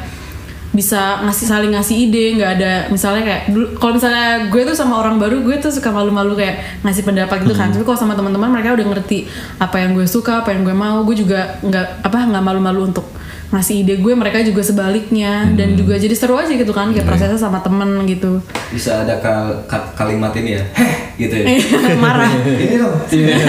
bisa 0.70 1.26
ngasih 1.26 1.48
saling 1.50 1.72
ngasih 1.74 1.98
ide 1.98 2.38
nggak 2.38 2.52
ada 2.62 2.74
misalnya 2.94 3.26
kayak 3.26 3.42
kalau 3.82 3.98
misalnya 3.98 4.54
gue 4.54 4.62
tuh 4.70 4.78
sama 4.78 5.02
orang 5.02 5.18
baru 5.18 5.42
gue 5.42 5.58
tuh 5.58 5.74
suka 5.74 5.90
malu-malu 5.90 6.38
kayak 6.38 6.84
ngasih 6.86 7.02
pendapat 7.08 7.42
gitu 7.42 7.56
kan. 7.58 7.72
Tapi 7.74 7.82
kalau 7.88 7.98
sama 7.98 8.14
teman-teman 8.14 8.52
mereka 8.52 8.76
udah 8.78 8.86
ngerti 8.86 9.26
apa 9.58 9.80
yang 9.82 9.96
gue 9.98 10.06
suka 10.06 10.44
apa 10.46 10.54
yang 10.54 10.62
gue 10.68 10.76
mau. 10.76 11.02
Gue 11.08 11.16
juga 11.18 11.58
nggak 11.64 12.06
apa 12.06 12.18
nggak 12.30 12.44
malu-malu 12.44 12.92
untuk 12.94 13.08
ngasih 13.50 13.82
ide 13.82 13.98
gue 13.98 14.14
mereka 14.14 14.40
juga 14.40 14.62
sebaliknya 14.62 15.50
dan 15.52 15.74
juga 15.74 15.98
jadi 15.98 16.14
seru 16.14 16.38
aja 16.38 16.50
gitu 16.50 16.70
kan 16.70 16.90
kayak 16.90 17.04
prosesnya 17.04 17.34
sama 17.36 17.60
temen 17.60 18.06
gitu 18.06 18.38
Bisa 18.70 19.02
ada 19.02 19.18
kal- 19.18 19.66
ka- 19.66 19.90
kalimat 19.96 20.30
ini 20.34 20.54
ya? 20.54 20.64
Heh! 20.74 20.94
Gitu 21.20 21.36
ya? 21.36 21.52
marah 22.00 22.32
ini 22.64 22.80
dong. 22.80 22.96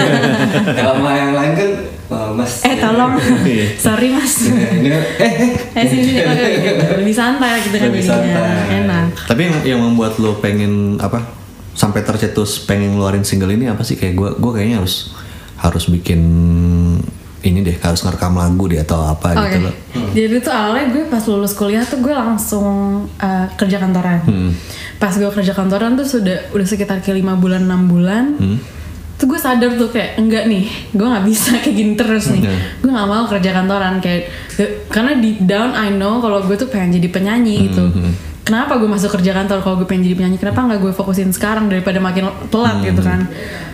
Kalau 0.75 0.93
sama 0.93 1.11
yang 1.13 1.31
lain 1.31 1.51
kan, 1.53 1.69
oh, 2.09 2.35
mas. 2.35 2.59
eh 2.61 2.75
tolong 2.75 3.15
sorry 3.77 4.11
mas 4.11 4.43
ini 4.43 4.91
kan, 4.91 5.03
eh, 5.17 5.31
eh. 5.39 5.51
eh 5.71 5.85
sini 5.87 6.19
lebih 6.97 7.15
santai 7.15 7.63
gitu 7.63 7.71
kan 7.73 7.87
Lebih 7.87 8.03
santai. 8.03 8.83
enak 8.83 9.15
Tapi 9.23 9.41
yang, 9.41 9.55
yang 9.63 9.79
membuat 9.81 10.19
lo 10.19 10.35
pengen 10.35 10.99
apa? 10.99 11.23
Sampai 11.71 12.03
tercetus 12.03 12.59
pengen 12.59 12.97
ngeluarin 12.97 13.23
single 13.23 13.47
ini 13.49 13.65
apa 13.65 13.81
sih? 13.81 13.95
Kayak 13.95 14.19
gue 14.19 14.29
gue 14.35 14.51
kayaknya 14.51 14.83
harus 14.83 15.15
harus 15.55 15.87
bikin 15.87 16.19
ini 17.41 17.65
deh 17.65 17.77
harus 17.81 18.05
ngerekam 18.05 18.37
lagu 18.37 18.63
deh 18.69 18.79
atau 18.85 19.01
apa 19.01 19.33
Oke. 19.33 19.41
gitu 19.49 19.57
loh. 19.65 19.75
Jadi 20.13 20.35
tuh 20.45 20.53
awalnya 20.53 20.85
gue 20.93 21.03
pas 21.09 21.23
lulus 21.25 21.53
kuliah 21.57 21.81
tuh 21.81 21.97
gue 21.97 22.13
langsung 22.13 22.67
uh, 23.17 23.45
kerja 23.57 23.81
kantoran. 23.81 24.21
Hmm. 24.29 24.51
Pas 25.01 25.13
gue 25.13 25.25
kerja 25.25 25.53
kantoran 25.57 25.97
tuh 25.97 26.05
sudah 26.05 26.53
udah 26.53 26.67
sekitar 26.67 27.01
kayak 27.01 27.17
lima 27.17 27.33
bulan 27.33 27.65
enam 27.65 27.89
bulan. 27.89 28.37
Hmm. 28.37 28.57
Tuh 29.17 29.25
gue 29.29 29.37
sadar 29.41 29.77
tuh 29.77 29.89
kayak 29.89 30.17
enggak 30.17 30.49
nih, 30.49 30.65
gue 30.93 31.05
nggak 31.05 31.25
bisa 31.29 31.53
kayak 31.61 31.75
gini 31.77 31.93
terus 31.97 32.29
nih. 32.29 32.45
Hmm. 32.45 32.59
Gue 32.85 32.91
nggak 32.93 33.09
mau 33.09 33.23
kerja 33.25 33.49
kantoran 33.57 33.93
kayak 34.01 34.21
karena 34.93 35.11
deep 35.17 35.39
down 35.41 35.73
I 35.73 35.89
know 35.89 36.21
kalau 36.21 36.45
gue 36.45 36.57
tuh 36.57 36.69
pengen 36.69 37.01
jadi 37.01 37.09
penyanyi 37.09 37.73
gitu. 37.73 37.89
Hmm. 37.89 38.13
Kenapa 38.41 38.77
gue 38.77 38.89
masuk 38.89 39.17
kerja 39.17 39.33
kantor 39.33 39.65
kalau 39.65 39.75
gue 39.81 39.87
pengen 39.89 40.05
jadi 40.05 40.15
penyanyi? 40.17 40.37
Kenapa 40.37 40.65
nggak 40.65 40.79
gue 40.81 40.93
fokusin 40.93 41.33
sekarang 41.33 41.73
daripada 41.73 41.97
makin 41.97 42.29
telat 42.53 42.85
gitu 42.85 43.01
kan? 43.01 43.25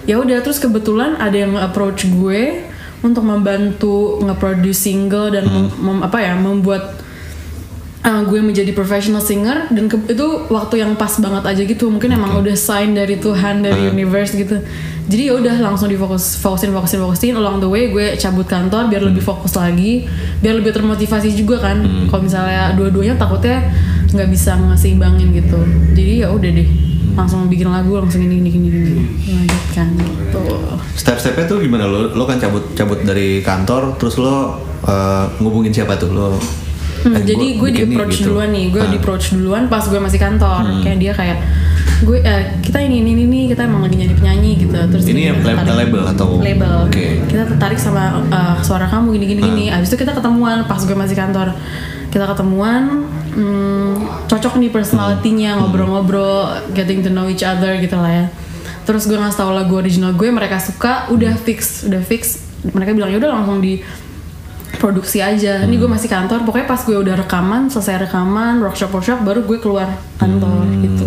Ya 0.08 0.24
udah 0.24 0.40
terus 0.40 0.60
kebetulan 0.60 1.20
ada 1.20 1.36
yang 1.36 1.60
approach 1.60 2.08
gue 2.08 2.64
untuk 3.08 3.24
membantu 3.24 4.20
nge-produce 4.20 4.76
single 4.76 5.32
dan 5.32 5.48
mem- 5.48 5.74
mem- 5.80 6.04
apa 6.04 6.20
ya 6.20 6.36
membuat 6.36 7.00
uh, 8.04 8.22
gue 8.28 8.40
menjadi 8.44 8.72
professional 8.76 9.24
singer 9.24 9.72
dan 9.72 9.88
ke- 9.88 10.12
itu 10.12 10.28
waktu 10.52 10.84
yang 10.84 11.00
pas 11.00 11.16
banget 11.20 11.44
aja 11.44 11.62
gitu. 11.64 11.88
Mungkin 11.88 12.12
emang 12.12 12.40
udah 12.40 12.56
sign 12.56 12.92
dari 12.94 13.16
Tuhan 13.18 13.64
dari 13.64 13.88
universe 13.88 14.36
gitu. 14.36 14.60
Jadi 15.08 15.32
ya 15.32 15.40
udah 15.40 15.56
langsung 15.64 15.88
difokus 15.88 16.36
fokusin 16.36 16.76
fokusin 16.76 17.00
fokusin. 17.00 17.34
Along 17.40 17.64
the 17.64 17.70
way 17.72 17.88
gue 17.96 18.20
cabut 18.20 18.44
kantor 18.44 18.92
biar 18.92 19.00
lebih 19.00 19.24
fokus 19.24 19.56
lagi 19.56 20.04
biar 20.44 20.60
lebih 20.60 20.76
termotivasi 20.76 21.32
juga 21.32 21.64
kan. 21.64 21.80
Kalau 22.12 22.28
misalnya 22.28 22.76
dua-duanya 22.76 23.16
takutnya 23.16 23.72
nggak 24.12 24.28
bisa 24.28 24.60
ngeseimbangin 24.60 25.32
gitu. 25.32 25.60
Jadi 25.96 26.24
ya 26.24 26.28
udah 26.32 26.52
deh 26.52 26.70
langsung 27.18 27.46
bikin 27.48 27.68
lagu 27.68 27.98
langsung 27.98 28.22
ini 28.22 28.38
ini 28.38 28.50
ini 28.52 28.68
ini 28.70 28.94
lanjutkan 29.36 29.88
gitu 29.98 30.42
Step-stepnya 30.94 31.46
tuh 31.46 31.58
gimana 31.60 31.86
lo? 31.86 32.12
Lo 32.12 32.24
kan 32.24 32.38
cabut 32.38 32.74
cabut 32.74 33.02
dari 33.02 33.42
kantor, 33.42 33.98
terus 33.98 34.16
lo 34.16 34.58
eh, 34.84 35.26
ngubungin 35.38 35.72
siapa 35.72 35.96
tuh 35.96 36.10
lo? 36.10 36.38
Hmm, 36.98 37.14
eh, 37.14 37.24
jadi 37.24 37.46
gue 37.56 37.70
di 37.72 37.82
approach 37.84 38.16
gitu. 38.16 38.30
duluan 38.32 38.50
nih, 38.50 38.70
gue 38.70 38.80
Ah. 38.80 38.88
di 38.88 38.98
approach 38.98 39.26
duluan 39.32 39.66
pas 39.66 39.82
gue 39.82 39.96
masih 39.96 40.18
kantor, 40.18 40.62
kayak 40.82 40.98
dia 40.98 41.12
kayak 41.12 41.38
gue 42.00 42.18
eh, 42.20 42.44
kita 42.60 42.78
ini 42.80 43.00
ini 43.00 43.14
ini 43.20 43.40
kita 43.48 43.64
emang 43.64 43.82
lagi 43.84 43.98
jadi 44.00 44.14
penyanyi 44.14 44.52
gitu, 44.60 44.74
terus 44.88 45.04
Ini 45.04 45.14
kita 45.14 45.22
yang 45.24 45.38
lab- 45.40 45.58
tertarik- 45.64 45.78
label 45.80 46.04
atau? 46.08 46.28
label, 46.40 46.74
Oke. 46.86 47.06
kita 47.26 47.44
tertarik 47.48 47.78
sama 47.78 48.04
eh, 48.24 48.56
suara 48.62 48.86
kamu 48.86 49.14
gini 49.14 49.26
gini 49.28 49.42
gini, 49.44 49.66
abis 49.70 49.88
itu 49.88 49.98
kita 49.98 50.12
ketemuan 50.12 50.66
pas 50.66 50.78
gue 50.80 50.94
masih 50.96 51.16
kantor, 51.16 51.54
kita 52.10 52.26
ketemuan, 52.28 53.06
hmm, 53.38 54.26
cocok 54.26 54.58
nih 54.58 54.74
personalitinya 54.74 55.62
ngobrol-ngobrol, 55.62 56.74
getting 56.74 57.06
to 57.06 57.14
know 57.14 57.30
each 57.30 57.46
other 57.46 57.78
gitu 57.78 57.96
lah 57.96 58.26
ya. 58.26 58.26
Terus 58.84 59.06
gue 59.06 59.20
ngasih 59.20 59.38
tau 59.38 59.52
lagu 59.54 59.78
original 59.78 60.16
gue, 60.18 60.32
mereka 60.32 60.58
suka, 60.58 61.12
udah 61.14 61.38
fix, 61.38 61.86
udah 61.86 62.02
fix. 62.02 62.42
Mereka 62.66 62.98
bilang 62.98 63.14
ya 63.14 63.22
udah 63.22 63.32
langsung 63.36 63.62
di 63.62 63.84
produksi 64.80 65.20
aja. 65.20 65.64
Ini 65.68 65.76
gue 65.76 65.90
masih 65.90 66.08
kantor. 66.08 66.48
Pokoknya 66.48 66.68
pas 66.70 66.82
gue 66.82 66.96
udah 66.96 67.16
rekaman, 67.20 67.68
selesai 67.68 68.08
rekaman, 68.08 68.64
workshop 68.64 68.96
workshop, 68.96 69.20
baru 69.28 69.44
gue 69.44 69.60
keluar 69.60 69.92
kantor 70.18 70.64
gitu. 70.82 71.04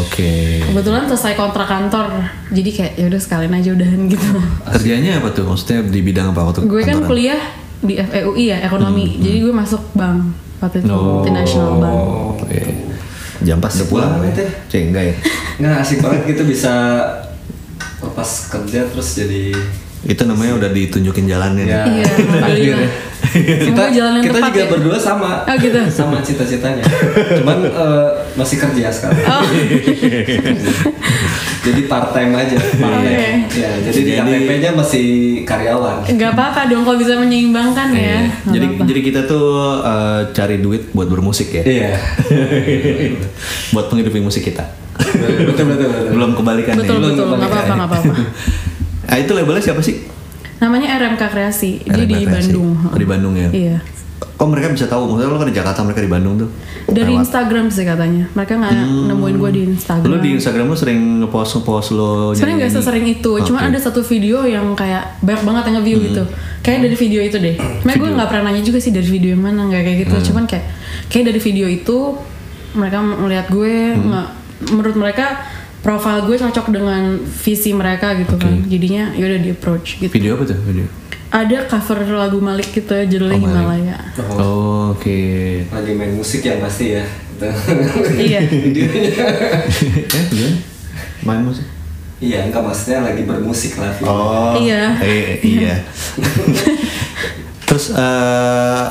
Oke. 0.00 0.62
Kebetulan 0.70 1.10
selesai 1.10 1.34
kontrak 1.34 1.66
kantor, 1.66 2.30
jadi 2.54 2.70
kayak 2.72 2.92
ya 2.94 3.04
udah 3.10 3.20
sekalian 3.20 3.52
aja 3.58 3.70
udahan 3.74 4.00
gitu. 4.12 4.28
Kerjanya 4.70 5.10
apa 5.18 5.28
tuh? 5.34 5.44
Maksudnya 5.50 5.82
di 5.82 6.00
bidang 6.00 6.30
apa 6.30 6.40
waktu 6.46 6.62
gue 6.62 6.80
kan 6.86 7.02
kantoran? 7.02 7.10
kuliah 7.10 7.42
di 7.76 7.94
FEUI 8.00 8.44
ya 8.48 8.58
ekonomi, 8.64 9.20
jadi 9.20 9.44
gue 9.44 9.52
masuk 9.52 9.82
bank 9.92 10.45
waktu 10.58 10.78
itu 10.78 10.86
Oh. 10.88 11.20
multinational 11.20 11.76
bank. 11.76 11.98
Oke. 12.38 12.58
Jam 13.38 13.58
pas 13.58 13.70
udah 13.70 13.86
pulang 13.86 14.10
banget 14.16 14.34
ya? 14.34 14.40
ya. 14.40 14.46
Cek 14.66 14.80
enggak 14.86 15.04
ya? 15.04 15.14
Nggak 15.58 15.72
asik 15.78 15.98
banget 16.00 16.20
gitu 16.26 16.42
bisa 16.44 16.72
pas 18.08 18.28
kerja 18.46 18.80
terus 18.86 19.08
jadi 19.14 19.42
Itu 20.02 20.22
namanya 20.22 20.54
udah 20.56 20.70
ditunjukin 20.70 21.26
jalannya. 21.26 21.64
ya 21.64 21.82
Iya, 21.82 22.04
alhamdulillah. 22.32 22.90
kita 23.36 23.82
jalan 23.90 24.18
kita 24.22 24.34
tepat 24.34 24.48
juga 24.48 24.58
ya. 24.58 24.66
berdua 24.70 24.96
sama 24.96 25.30
Oh, 25.42 25.54
gitu. 25.58 25.78
sama 25.92 26.16
cita-citanya 26.20 26.82
cuman 27.34 27.58
eh, 27.66 28.06
masih 28.34 28.56
kerja 28.56 28.86
sekarang 28.88 29.18
Oh. 29.26 29.42
jadi 31.66 31.80
part 31.84 32.08
time 32.10 32.32
aja 32.32 32.54
part 32.78 33.02
time 33.02 33.42
Oke. 33.42 33.58
ya 33.58 33.70
jadi 33.82 33.98
di 33.98 34.12
Jadi- 34.12 34.30
KTP-nya 34.38 34.70
masih 34.72 35.06
karyawan 35.42 36.06
Gak 36.08 36.30
apa-apa 36.32 36.60
dong 36.66 36.82
kalau 36.82 36.94
bisa 36.96 37.14
menyeimbangkan 37.14 37.88
ya. 37.90 37.98
Iya. 37.98 38.18
Nggak 38.22 38.52
Jadi 38.52 38.66
apa-apa. 38.66 38.84
jadi 38.86 39.00
kita 39.02 39.20
tuh 39.24 39.46
eh, 39.80 40.20
cari 40.32 40.56
duit 40.58 40.82
buat 40.90 41.06
bermusik 41.06 41.48
ya. 41.52 41.62
iya 41.62 41.90
buat 43.72 43.86
menghidupi 43.88 44.20
musik 44.20 44.44
kita. 44.44 44.64
betul 44.96 45.64
betul 45.68 45.86
betul 45.86 46.08
Belum 46.10 46.30
kebalikan 46.32 46.74
betul 46.74 46.96
ya. 46.96 47.04
betul 47.04 47.24
nggak 47.28 47.46
apa-apa 47.46 47.72
nggak 47.74 47.88
apa-apa. 47.90 48.12
Ah, 49.06 49.18
itu 49.22 49.30
labelnya 49.30 49.62
siapa 49.62 49.80
sih? 49.80 49.96
Namanya 50.56 50.96
RMK 50.96 51.22
Kreasi, 51.26 51.84
RMK 51.84 52.00
di 52.02 52.16
Kreasi. 52.16 52.32
Bandung. 52.32 52.68
Oh, 52.82 52.96
di 52.96 53.04
Bandung 53.04 53.34
ya. 53.34 53.48
Iya. 53.52 53.76
Kok 54.16 54.48
mereka 54.48 54.72
bisa 54.72 54.84
tahu? 54.84 55.12
Maksudnya 55.12 55.28
lo 55.28 55.36
kan 55.36 55.48
di 55.48 55.56
Jakarta, 55.56 55.80
mereka 55.80 56.00
di 56.00 56.08
Bandung 56.08 56.34
tuh. 56.36 56.48
Dari 56.86 57.12
Lewat. 57.12 57.24
Instagram 57.24 57.66
sih 57.68 57.84
katanya. 57.84 58.24
Mereka 58.32 58.52
nggak 58.56 58.72
nemuin 59.08 59.36
gue 59.36 59.50
di 59.52 59.62
Instagram. 59.66 60.08
Lo 60.08 60.16
Hmm. 60.16 60.24
di 60.24 60.30
Instagram 60.32 60.64
lo 60.68 60.76
sering 60.76 61.00
ngepost 61.20 61.50
ngepost 61.56 61.88
lo 61.92 62.32
Sebenarnya 62.32 62.56
nggak 62.64 62.72
sesering 62.72 63.06
itu, 63.06 63.32
cuma 63.44 63.58
Oke. 63.60 63.68
ada 63.68 63.78
satu 63.80 64.00
video 64.00 64.44
yang 64.44 64.72
kayak 64.72 65.20
banyak 65.20 65.42
banget 65.44 65.62
yang 65.68 65.74
nge-view 65.80 65.98
gitu. 66.02 66.22
Kayak 66.60 66.78
dari 66.84 66.96
video 66.96 67.20
itu 67.20 67.36
deh. 67.36 67.56
Sebenarnya 67.56 68.00
gue 68.00 68.10
nggak 68.16 68.28
pernah 68.28 68.44
nanya 68.48 68.62
juga 68.62 68.78
sih 68.78 68.92
dari 68.92 69.08
video 69.08 69.30
yang 69.32 69.42
mana, 69.42 69.60
nggak 69.66 69.82
kayak 69.82 69.98
gitu. 70.04 70.16
Cuman 70.32 70.44
kayak 70.44 70.64
kayak 71.08 71.24
dari 71.26 71.40
video 71.40 71.66
itu 71.66 71.96
mereka 72.72 72.98
melihat 73.00 73.46
gue, 73.48 73.72
nggak 73.96 74.26
menurut 74.68 74.96
mereka 74.96 75.44
profil 75.80 76.24
gue 76.24 76.36
cocok 76.36 76.66
dengan 76.68 77.02
visi 77.22 77.70
mereka 77.72 78.16
gitu 78.16 78.36
kan. 78.36 78.64
Jadinya 78.64 79.12
ya 79.12 79.28
udah 79.28 79.40
di 79.40 79.50
approach 79.50 79.96
gitu. 79.96 80.08
Video 80.08 80.36
apa 80.36 80.44
tuh? 80.44 80.58
Video. 80.60 81.05
Ada 81.26 81.66
cover 81.66 81.98
lagu 82.08 82.38
Malik 82.38 82.70
gitu 82.70 82.94
judulnya 82.94 83.36
Oh. 83.36 83.42
Himalaya. 83.42 83.98
Oh, 84.32 84.94
Oke. 84.94 85.62
lagi 85.68 85.92
main 85.92 86.14
musik 86.14 86.40
ya 86.40 86.56
pasti 86.56 86.94
ya 86.94 87.04
iya. 88.16 88.40
eh? 90.32 90.54
Main 91.20 91.42
musik? 91.44 91.66
iya 92.16 92.48
enggak 92.48 92.64
maksudnya 92.64 93.04
lagi 93.04 93.28
bermusik 93.28 93.76
lah. 93.76 93.92
Oh. 94.00 94.56
Iya. 94.56 94.96
Eh, 95.04 95.36
iya. 95.60 95.84
Terus 97.66 97.92
eh, 97.92 98.84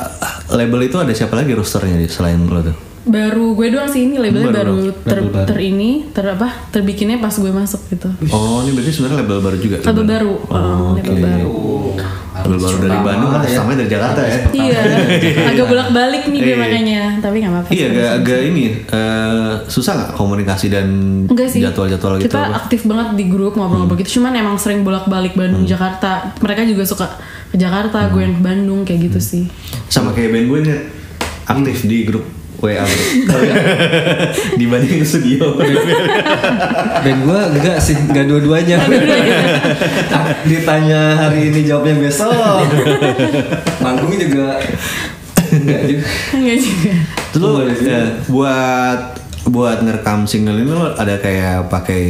label 0.54 0.80
itu 0.86 0.94
ada 0.94 1.10
siapa 1.10 1.34
lagi 1.34 1.50
rosternya 1.50 1.98
di- 1.98 2.06
selain 2.06 2.38
lo 2.46 2.62
tuh? 2.62 2.76
Baru 3.06 3.54
gue 3.54 3.70
doang 3.70 3.86
sih 3.86 4.02
ini 4.02 4.18
labelnya 4.18 4.50
Baru 4.50 4.74
baru, 4.74 4.74
ter, 5.00 5.16
Label 5.16 5.30
baru. 5.32 5.46
ter 5.46 5.58
ini 5.60 5.90
ter 6.10 6.26
apa 6.26 6.48
terbikinnya 6.68 7.16
pas 7.16 7.30
gue 7.32 7.48
masuk 7.48 7.78
gitu. 7.88 8.10
Oh, 8.28 8.60
ini 8.60 8.74
berarti 8.74 8.90
sebenarnya 8.90 9.22
label 9.22 9.38
baru 9.40 9.56
juga. 9.56 9.76
Label 9.80 10.04
baru, 10.04 10.32
Oh, 10.44 10.50
uh, 10.50 10.90
label 10.92 11.14
oke. 11.14 11.22
baru. 11.22 11.46
Oh, 11.46 11.94
Label 12.36 12.58
baru 12.58 12.76
dari 12.76 12.90
pertama 12.92 13.06
Bandung 13.06 13.30
kan 13.30 13.40
ya. 13.40 13.54
sampai 13.54 13.74
dari 13.74 13.88
Jakarta 13.88 14.20
ya. 14.20 14.38
Iya, 14.52 14.80
agak 15.50 15.66
bolak 15.66 15.88
balik 15.90 16.22
nih 16.26 16.40
gue 16.40 16.48
Iya. 16.48 16.58
makanya, 16.58 17.00
tapi 17.16 17.36
nggak 17.38 17.52
apa-apa. 17.54 17.68
Iya, 17.68 17.78
sih. 17.78 17.86
agak, 17.88 18.10
agak 18.12 18.40
ini 18.44 18.64
eh, 18.84 19.52
susah 19.66 19.92
nggak 19.94 20.10
komunikasi 20.12 20.66
dan 20.68 20.86
jadwal-jadwal 21.30 22.12
gitu? 22.16 22.26
Kita 22.26 22.36
apa? 22.36 22.46
Hmm. 22.48 22.58
aktif 22.58 22.80
banget 22.84 23.08
di 23.14 23.24
grup 23.24 23.54
ngobrol-ngobrol 23.54 23.98
gitu. 23.98 24.18
Cuman 24.18 24.34
emang 24.34 24.56
sering 24.56 24.82
bolak-balik 24.82 25.32
Bandung 25.32 25.62
Jakarta. 25.64 26.34
Mereka 26.36 26.66
juga 26.66 26.82
suka 26.82 27.06
ke 27.46 27.56
Jakarta, 27.56 28.02
gue 28.04 28.18
Hmm. 28.18 28.26
yang 28.26 28.34
ke 28.34 28.42
Bandung 28.42 28.80
kayak 28.82 29.00
gitu 29.06 29.20
sih. 29.20 29.44
Sama 29.86 30.10
kayak 30.10 30.28
band 30.28 30.46
gue 30.48 30.58
nih 30.60 30.78
aktif 31.46 31.78
di 31.84 32.02
grup 32.04 32.26
WA 32.56 32.84
dibanding 34.60 35.04
studio. 35.04 35.60
Dan 37.02 37.16
gue 37.22 37.40
enggak 37.52 37.78
sih, 37.78 37.94
enggak 37.94 38.26
dua-duanya. 38.26 38.80
Ditanya 40.44 41.00
hari 41.18 41.52
ini 41.52 41.64
jawabnya 41.64 41.94
besok. 42.00 42.64
Manggung 43.80 44.14
juga 44.14 44.56
enggak 45.46 45.80
juga. 45.86 46.04
Enggak 46.32 46.56
juga. 46.58 47.74
Sih. 47.76 47.86
ya, 47.86 48.02
buat 48.26 49.00
buat 49.46 49.78
ngerekam 49.78 50.26
single 50.26 50.58
ini 50.58 50.74
lo 50.74 50.90
ada 50.98 51.22
kayak 51.22 51.70
pakai 51.70 52.02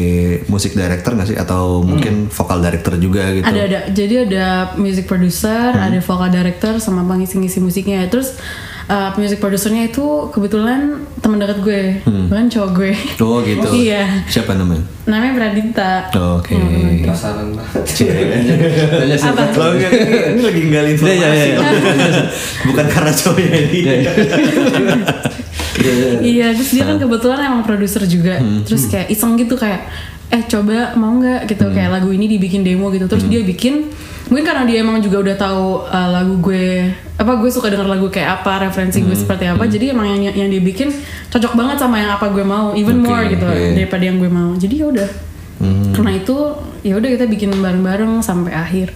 musik 0.48 0.72
director 0.72 1.12
nggak 1.12 1.28
sih 1.28 1.36
atau 1.36 1.84
mungkin 1.84 2.32
vokal 2.32 2.64
director 2.64 2.96
juga 2.96 3.28
gitu? 3.28 3.44
Ada 3.44 3.60
ada. 3.60 3.80
Jadi 3.92 4.14
ada 4.24 4.46
music 4.80 5.04
producer, 5.04 5.76
Hmm. 5.76 5.86
ada 5.92 5.98
vocal 6.00 6.32
director 6.32 6.80
sama 6.80 7.04
pengisi-ngisi 7.04 7.60
musiknya. 7.60 8.08
Terus 8.08 8.40
uh, 8.86 9.10
music 9.14 9.38
producernya 9.38 9.86
itu 9.86 10.04
kebetulan 10.28 10.80
teman 11.18 11.36
dekat 11.36 11.58
gue, 11.60 11.82
bahkan 12.26 12.46
cowok 12.46 12.70
gue. 12.72 12.92
Hmm. 12.92 13.22
Oh 13.22 13.38
gitu. 13.40 13.66
Iya. 13.82 14.22
Siapa 14.26 14.54
namanya? 14.54 14.84
Namanya 15.04 15.32
Pradita. 15.34 15.90
Oke. 16.36 16.54
Penasaran 16.54 17.50
banget. 17.50 17.82
Tanya 18.90 19.16
siapa? 19.16 19.42
Apa? 19.44 19.54
Lo 19.56 19.66
ini, 19.74 19.86
lagi 20.40 20.60
nggali 20.64 20.90
informasi. 20.92 21.16
Iya, 21.16 21.28
iya, 21.34 21.56
Bukan 22.68 22.86
karena 22.86 23.12
cowoknya 23.12 23.50
ini. 23.60 23.80
Iya, 26.22 26.46
terus 26.56 26.70
dia 26.72 26.84
kan 26.84 26.96
kebetulan 26.96 27.40
emang 27.44 27.62
produser 27.62 28.02
juga. 28.04 28.40
Hmm, 28.40 28.64
Terus 28.64 28.88
kayak 28.88 29.06
iseng 29.08 29.36
gitu 29.36 29.54
kayak 29.54 29.86
eh 30.26 30.42
coba 30.42 30.90
mau 30.98 31.14
nggak 31.14 31.46
gitu 31.46 31.64
Hmm. 31.64 31.74
kayak 31.76 31.90
lagu 31.92 32.10
ini 32.10 32.26
dibikin 32.26 32.62
demo 32.62 32.90
gitu. 32.90 33.06
Terus 33.06 33.24
dia 33.26 33.42
bikin 33.42 33.92
mungkin 34.26 34.44
karena 34.44 34.64
dia 34.66 34.82
emang 34.82 34.98
juga 34.98 35.22
udah 35.22 35.36
tahu 35.38 35.86
uh, 35.86 36.08
lagu 36.10 36.34
gue 36.42 36.90
apa 37.16 37.32
gue 37.40 37.50
suka 37.50 37.72
denger 37.72 37.88
lagu 37.88 38.10
kayak 38.12 38.42
apa, 38.42 38.68
referensi 38.68 39.00
Hmm, 39.00 39.08
gue 39.08 39.16
seperti 39.16 39.44
apa. 39.48 39.64
Jadi 39.64 39.94
emang 39.94 40.06
yang 40.12 40.34
yang 40.34 40.48
dia 40.52 40.60
bikin 40.60 40.92
cocok 41.32 41.52
banget 41.56 41.76
sama 41.80 41.96
yang 42.02 42.12
apa 42.12 42.28
gue 42.28 42.44
mau, 42.44 42.76
even 42.76 43.00
Oke, 43.00 43.06
more 43.08 43.24
gitu 43.30 43.46
iya. 43.46 43.72
daripada 43.72 44.04
yang 44.04 44.16
gue 44.20 44.30
mau. 44.30 44.52
Jadi 44.58 44.74
ya 44.76 44.86
udah. 44.90 45.08
Hmm. 45.56 45.92
Karena 45.96 46.12
itu 46.12 46.36
ya 46.84 46.94
udah 47.00 47.08
kita 47.08 47.24
bikin 47.24 47.50
bareng-bareng 47.56 48.20
sampai 48.20 48.52
akhir. 48.52 48.92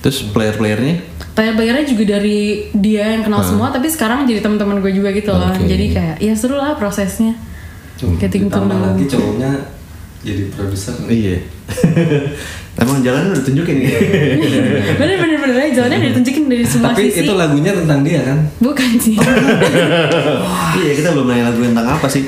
Terus 0.00 0.24
player-playernya? 0.32 1.04
Player-playernya 1.36 1.84
juga 1.84 2.16
dari 2.16 2.72
dia 2.72 3.20
yang 3.20 3.22
kenal 3.28 3.44
semua, 3.44 3.68
tapi 3.68 3.92
sekarang 3.92 4.24
jadi 4.24 4.40
teman-teman 4.40 4.80
gue 4.80 4.92
juga 4.96 5.12
gitu 5.12 5.28
loh. 5.28 5.52
Oke. 5.52 5.68
Jadi 5.68 5.86
kayak 5.92 6.16
ya 6.24 6.32
seru 6.32 6.56
lah 6.56 6.78
prosesnya. 6.80 7.36
Getting 8.00 8.48
to 8.48 8.56
Ditambah 8.56 8.76
know. 8.80 8.86
lagi 8.96 9.04
cowoknya 9.04 9.79
jadi 10.20 10.42
produser. 10.50 10.94
Iya. 11.04 11.38
Emang 12.80 13.00
jalannya 13.00 13.34
udah 13.34 13.44
tunjukin 13.44 13.76
ya? 13.78 13.90
bener 15.00 15.16
bener 15.18 15.36
bener 15.38 15.56
aja 15.58 15.70
jalannya 15.76 15.96
udah 15.98 16.10
ditunjukin 16.10 16.44
dari 16.46 16.64
semua 16.64 16.90
Tapi 16.90 17.02
sisi 17.06 17.20
itu 17.22 17.32
lagunya 17.34 17.72
tentang 17.72 18.00
dia 18.00 18.20
kan? 18.24 18.38
bukan 18.56 18.90
sih 18.96 19.16
iya 20.80 20.92
kita 20.96 21.08
belum 21.10 21.26
nanya 21.26 21.44
lagu 21.46 21.60
tentang 21.62 21.86
apa 21.90 22.06
sih. 22.06 22.24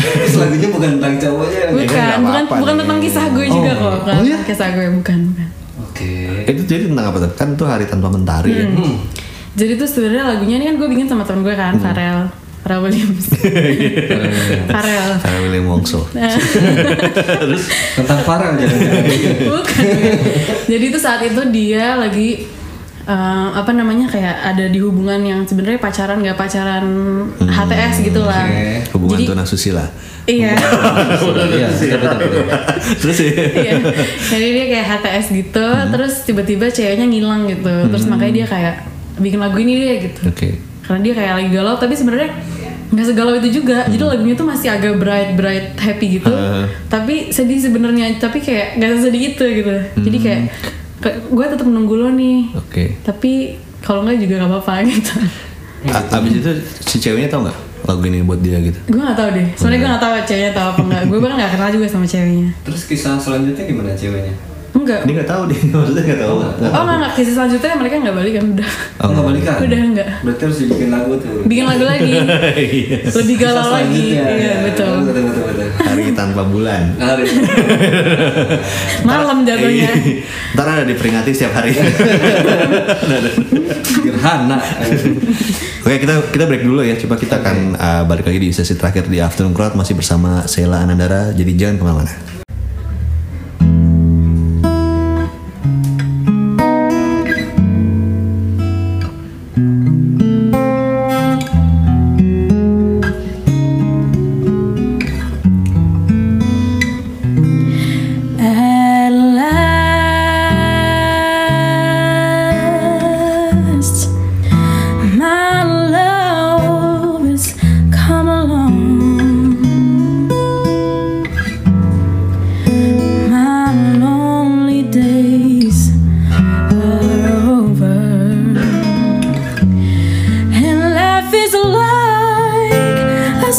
Terus 0.00 0.34
lagunya 0.36 0.68
bukan 0.68 0.90
tentang 0.96 1.14
cowoknya. 1.18 1.60
bukan 1.70 1.86
nggak 1.88 2.18
bukan 2.18 2.40
apa-apa 2.40 2.54
bukan 2.56 2.72
nih. 2.72 2.80
tentang 2.80 2.98
kisah 3.00 3.24
gue 3.28 3.46
juga 3.46 3.70
kok 3.74 3.92
bukan 4.00 4.14
Oh, 4.14 4.24
iya? 4.24 4.38
kisah 4.42 4.68
gue 4.70 4.86
bukan 4.92 5.18
bukan 5.28 5.46
Oke. 5.80 6.12
Itu 6.46 6.60
jadi 6.64 6.84
tentang 6.86 7.06
apa 7.08 7.18
tuh? 7.18 7.30
Kan 7.34 7.48
itu 7.52 7.64
hari 7.64 7.84
tanpa 7.84 8.08
mentari 8.08 8.52
ya. 8.54 8.64
Hmm. 8.64 8.96
jadi 9.50 9.72
tuh 9.74 9.86
sebenarnya 9.86 10.24
lagunya 10.24 10.54
ini 10.56 10.66
kan 10.66 10.76
gue 10.76 10.88
bikin 10.88 11.06
sama 11.06 11.26
temen 11.26 11.42
gue 11.42 11.52
kan 11.52 11.74
Farel 11.76 12.30
Farel 12.62 12.80
Williams 12.82 13.24
Farel 14.66 15.08
Karena 15.18 15.38
William 15.40 15.64
Wongso. 15.66 16.04
Terus 17.40 17.62
Tentang 17.96 18.20
Farel 18.22 18.52
jangan-jangan. 18.54 19.04
bukan 19.48 19.86
jadi 20.66 20.84
itu 20.86 20.98
saat 20.98 21.20
itu 21.20 21.40
dia 21.48 21.96
lagi 21.96 22.44
eh, 23.02 23.48
apa 23.50 23.70
namanya 23.70 24.06
kayak 24.06 24.36
ada 24.46 24.64
di 24.66 24.78
hubungan 24.78 25.18
yang 25.20 25.40
sebenarnya 25.42 25.78
pacaran 25.78 26.20
nggak 26.20 26.36
pacaran 26.36 26.84
HTS 27.40 28.04
gitu 28.04 28.20
lah 28.20 28.44
oke. 28.44 28.92
hubungan 28.94 29.18
Jadi- 29.18 29.28
tuna 29.28 29.44
susila. 29.44 29.84
iya 30.24 30.52
Iya. 31.50 31.68
Terus 32.94 33.18
ya. 33.18 33.32
Iya. 33.32 33.72
Jadi 34.28 34.46
dia 34.52 34.64
kayak 34.68 34.86
HTS 34.92 35.26
gitu, 35.32 35.64
Hmm. 35.64 35.90
terus 35.90 36.22
tiba-tiba 36.22 36.68
ceweknya 36.68 37.02
ngilang 37.04 37.48
gitu. 37.48 37.72
Terus 37.88 38.04
makanya 38.06 38.32
dia 38.34 38.46
kayak 38.46 38.74
bikin 39.16 39.36
lagu 39.38 39.58
ini 39.58 39.72
dia 39.76 39.94
gitu. 40.00 40.20
Oke. 40.24 40.69
Karena 40.80 41.00
dia 41.00 41.12
kayak 41.12 41.32
lagi 41.34 41.48
galau 41.50 41.74
tapi 41.74 41.92
sebenarnya 41.92 42.30
nggak 42.90 43.06
segalau 43.06 43.34
itu 43.34 43.48
juga. 43.56 43.86
Jadi 43.86 44.02
lagunya 44.02 44.34
tuh 44.34 44.44
masih 44.44 44.68
agak 44.68 44.96
bright 44.96 45.30
bright 45.34 45.66
happy 45.76 46.18
gitu. 46.18 46.28
Hmm. 46.28 46.66
Tapi 46.86 47.30
sedih 47.30 47.56
sebenarnya, 47.56 48.10
tapi 48.16 48.38
kayak 48.38 48.76
nggak 48.76 48.90
sesedih 48.96 49.22
itu 49.30 49.44
gitu. 49.56 49.70
Jadi 50.00 50.18
kayak 50.18 50.40
gue 51.26 51.46
tetap 51.46 51.64
nunggu 51.64 51.94
lo 51.96 52.08
nih. 52.10 52.50
Oke. 52.52 52.98
Tapi 53.00 53.54
kalau 53.80 54.02
nggak 54.02 54.18
juga 54.18 54.34
nggak 54.38 54.50
apa-apa 54.50 54.74
gitu. 54.90 55.14
A- 55.86 56.08
Abis 56.12 56.32
itu 56.36 56.50
si 56.82 56.96
ceweknya 56.98 57.30
tau 57.30 57.40
nggak 57.42 57.58
lagu 57.80 58.04
ini 58.04 58.20
buat 58.20 58.36
dia 58.38 58.60
gitu? 58.60 58.76
gue 58.86 59.00
nggak 59.00 59.16
tahu 59.16 59.28
deh. 59.32 59.46
Sebenarnya 59.54 59.78
gue 59.78 59.88
nggak 59.88 60.02
tahu 60.02 60.12
ceweknya 60.26 60.52
tahu 60.52 60.66
apa 60.68 60.80
nggak. 60.84 61.02
Gue 61.06 61.18
bahkan 61.18 61.36
nggak 61.38 61.52
kenal 61.54 61.68
juga 61.70 61.86
sama 61.86 62.04
ceweknya. 62.04 62.48
Terus 62.60 62.82
kisah 62.84 63.16
selanjutnya 63.16 63.64
gimana 63.64 63.94
ceweknya? 63.94 64.34
Enggak. 64.70 65.00
Dia 65.02 65.12
nggak 65.18 65.28
tahu 65.28 65.42
dia 65.50 65.60
maksudnya 65.74 66.02
nggak 66.06 66.20
tahu. 66.22 66.36
Nggak 66.38 66.50
Oh 66.50 66.72
tahu. 66.72 66.82
enggak, 66.82 66.96
enggak. 66.96 67.12
Kisah 67.18 67.32
selanjutnya 67.34 67.74
mereka 67.76 67.94
nggak 68.00 68.16
balik 68.16 68.32
kan 68.38 68.44
udah. 68.54 68.68
Oh, 69.00 69.08
nggak 69.10 69.24
balikan 69.26 69.54
Udah 69.60 69.80
enggak. 69.82 70.08
berarti 70.22 70.42
harus 70.46 70.58
dibikin 70.62 70.88
lagu 70.90 71.12
tuh 71.18 71.30
Bikin 71.44 71.64
lagu 71.66 71.84
lagi. 71.84 72.10
Iya. 72.70 72.96
Lebih 73.10 73.34
Kisah 73.36 73.50
galau 73.50 73.68
lagi. 73.72 74.04
Iya, 74.14 74.24
ya. 74.30 74.54
betul. 74.64 74.94
betul 75.04 75.22
betul 75.26 75.42
betul 75.50 75.66
Hari 75.80 76.04
tanpa 76.14 76.42
bulan. 76.46 76.82
hari 77.02 77.24
Malam 79.02 79.38
jatuhnya. 79.42 79.90
Iya. 79.90 80.22
Ntar 80.54 80.66
ada 80.66 80.84
diperingati 80.86 81.30
setiap 81.32 81.52
hari. 81.56 81.72
gerhana 84.00 84.58
Oke 85.80 85.96
kita 85.98 86.14
kita 86.30 86.44
break 86.46 86.62
dulu 86.62 86.80
ya. 86.84 86.94
Coba 86.96 87.16
kita 87.16 87.40
akan 87.40 87.56
uh, 87.74 88.02
balik 88.04 88.28
lagi 88.28 88.38
di 88.38 88.50
sesi 88.52 88.76
terakhir 88.76 89.08
di 89.08 89.18
Afternoon 89.18 89.56
Crowd 89.56 89.74
masih 89.74 89.96
bersama 89.96 90.44
Sheila 90.44 90.84
Anandara. 90.84 91.32
Jadi 91.32 91.52
jangan 91.56 91.74
ke 91.76 91.84
mana-mana. 91.84 92.39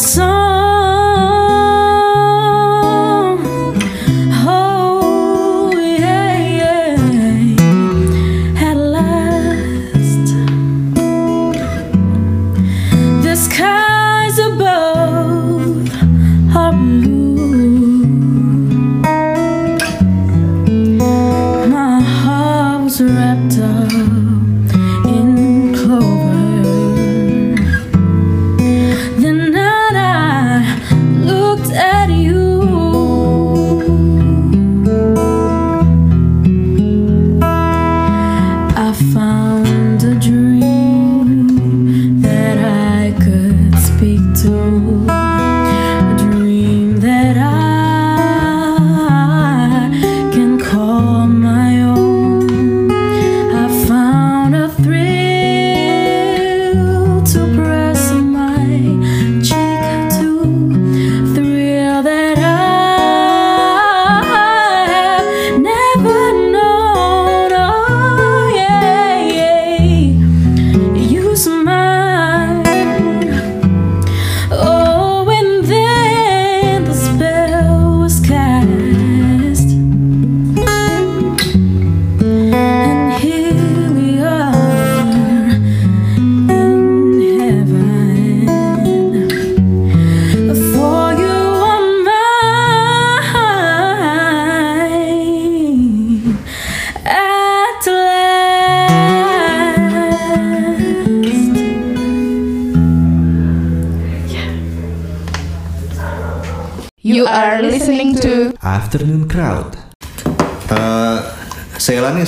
sun. 0.01 0.30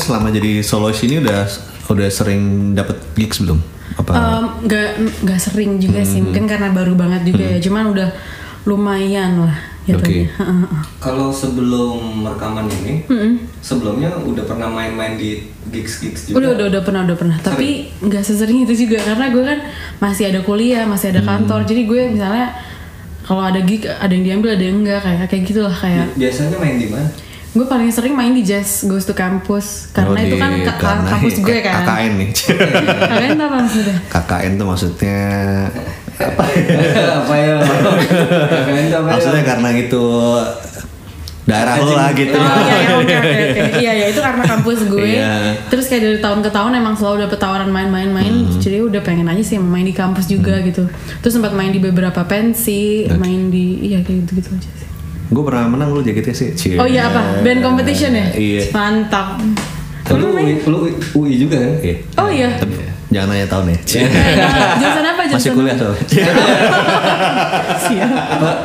Selama 0.04 0.28
jadi 0.36 0.60
solois 0.60 1.00
ini 1.08 1.24
udah 1.24 1.48
udah 1.88 2.08
sering 2.12 2.76
dapat 2.76 3.00
gigs 3.16 3.40
belum? 3.40 3.60
Apa? 4.00 4.12
Nggak 4.64 4.90
nggak 5.24 5.40
sering 5.40 5.80
juga 5.80 6.04
sih. 6.04 6.20
Mungkin 6.20 6.44
karena 6.44 6.76
baru 6.76 6.94
banget 7.00 7.24
juga 7.32 7.44
ya. 7.56 7.58
Cuman 7.64 7.96
udah 7.96 8.10
lumayan 8.64 9.44
lah 9.44 9.58
gitu 9.84 10.00
Oke. 10.00 10.32
kalau 11.04 11.28
sebelum 11.28 12.24
rekaman 12.24 12.72
ini 12.72 13.04
sebelumnya 13.60 14.16
udah 14.16 14.48
pernah 14.48 14.72
main-main 14.72 15.20
di 15.20 15.52
gigs 15.68 16.00
gigs 16.00 16.32
juga? 16.32 16.40
Udah 16.40 16.50
udah 16.56 16.66
udah 16.72 16.82
pernah 16.84 17.02
udah 17.04 17.18
pernah. 17.20 17.38
Tapi 17.44 17.92
nggak 18.00 18.24
sesering 18.24 18.64
itu 18.64 18.88
juga. 18.88 19.04
Karena 19.04 19.28
gue 19.32 19.44
kan 19.44 19.60
masih 20.00 20.32
ada 20.32 20.40
kuliah 20.44 20.88
masih 20.88 21.12
ada 21.12 21.22
kantor. 21.24 21.68
Jadi 21.68 21.84
gue 21.84 22.02
misalnya 22.16 22.56
kalau 23.24 23.44
ada 23.44 23.60
gig 23.64 23.84
ada 23.88 24.12
yang 24.12 24.24
diambil 24.24 24.56
ada 24.56 24.64
yang 24.64 24.78
enggak 24.84 25.00
kayak 25.00 25.28
kayak 25.32 25.44
gitulah 25.48 25.76
kayak 25.76 26.08
biasanya 26.20 26.60
main 26.60 26.76
di 26.76 26.88
mana 26.92 27.08
gue 27.54 27.62
paling 27.64 27.90
sering 27.90 28.12
main 28.12 28.34
di 28.34 28.42
jazz 28.42 28.82
goes 28.84 29.04
to 29.04 29.14
campus 29.14 29.88
karena 29.90 30.16
Oh, 30.16 30.26
itu 30.26 30.36
kan 30.36 30.52
ka- 30.64 30.74
karena 30.76 31.06
kampus 31.08 31.36
gue 31.38 31.58
kan 31.62 31.74
KKN 31.80 32.12
nih. 32.16 32.30
tau 33.32 33.46
apa 33.46 33.58
maksudnya 33.60 33.96
KKN 34.10 34.52
tuh 34.54 34.66
maksudnya 34.66 35.20
apa 36.16 36.44
ya 36.46 36.62
tuh 36.66 37.14
apa 37.20 37.34
ya 37.36 37.54
maksudnya 39.00 39.44
karena 39.44 39.70
itu 39.76 40.06
daerah 41.44 41.76
lo 41.78 41.92
lah 41.92 42.16
gitu. 42.16 42.32
Oh 42.34 42.56
iya 42.58 42.76
iya 42.80 42.94
oke 42.96 43.14
oke. 43.14 43.40
Iya 43.76 43.92
ya 43.94 44.06
itu 44.08 44.22
karena 44.24 44.44
kampus 44.48 44.80
gue. 44.88 45.04
Iya. 45.12 45.60
Terus 45.68 45.86
kayak 45.86 46.02
dari 46.02 46.18
tahun 46.18 46.40
ke 46.40 46.50
tahun 46.50 46.72
emang 46.74 46.96
selalu 46.96 47.28
dapet 47.28 47.36
tawaran 47.36 47.68
main-main-main. 47.68 48.48
Hmm. 48.48 48.64
Jadi 48.64 48.80
udah 48.80 49.04
pengen 49.04 49.28
aja 49.28 49.44
sih 49.44 49.60
main 49.60 49.84
di 49.84 49.92
kampus 49.92 50.32
juga 50.32 50.64
gitu. 50.64 50.88
Terus 51.20 51.34
sempat 51.36 51.52
main 51.52 51.70
di 51.70 51.84
beberapa 51.84 52.24
pensi, 52.24 53.12
main 53.12 53.52
di 53.52 53.84
iya 53.84 54.00
kayak 54.00 54.24
gitu-gitu 54.24 54.56
aja 54.56 54.70
sih. 54.72 54.88
Gue 55.32 55.44
pernah 55.46 55.66
menang 55.70 55.96
lu 55.96 56.02
JKT 56.04 56.28
sih. 56.36 56.50
Cie. 56.58 56.76
Oh 56.76 56.88
iya 56.88 57.08
apa? 57.08 57.40
Band 57.46 57.62
competition 57.64 58.12
ya? 58.12 58.28
Iya. 58.34 58.64
Mantap. 58.74 59.40
lu 60.14 60.36
UI, 60.36 60.60
lu 60.68 60.92
UI 61.16 61.40
juga 61.40 61.64
kan 61.64 61.80
Iya. 61.80 61.96
Oh 62.20 62.28
iya. 62.28 62.50
Tapi 62.60 62.76
jangan 63.14 63.28
nanya 63.32 63.48
tahun 63.48 63.66
ya. 63.72 63.78
Cie. 63.88 64.04
Jurusan 64.84 65.06
apa? 65.08 65.22
Jurusan 65.30 65.40
Masih 65.40 65.52
kuliah 65.56 65.76
soalnya. 65.80 66.06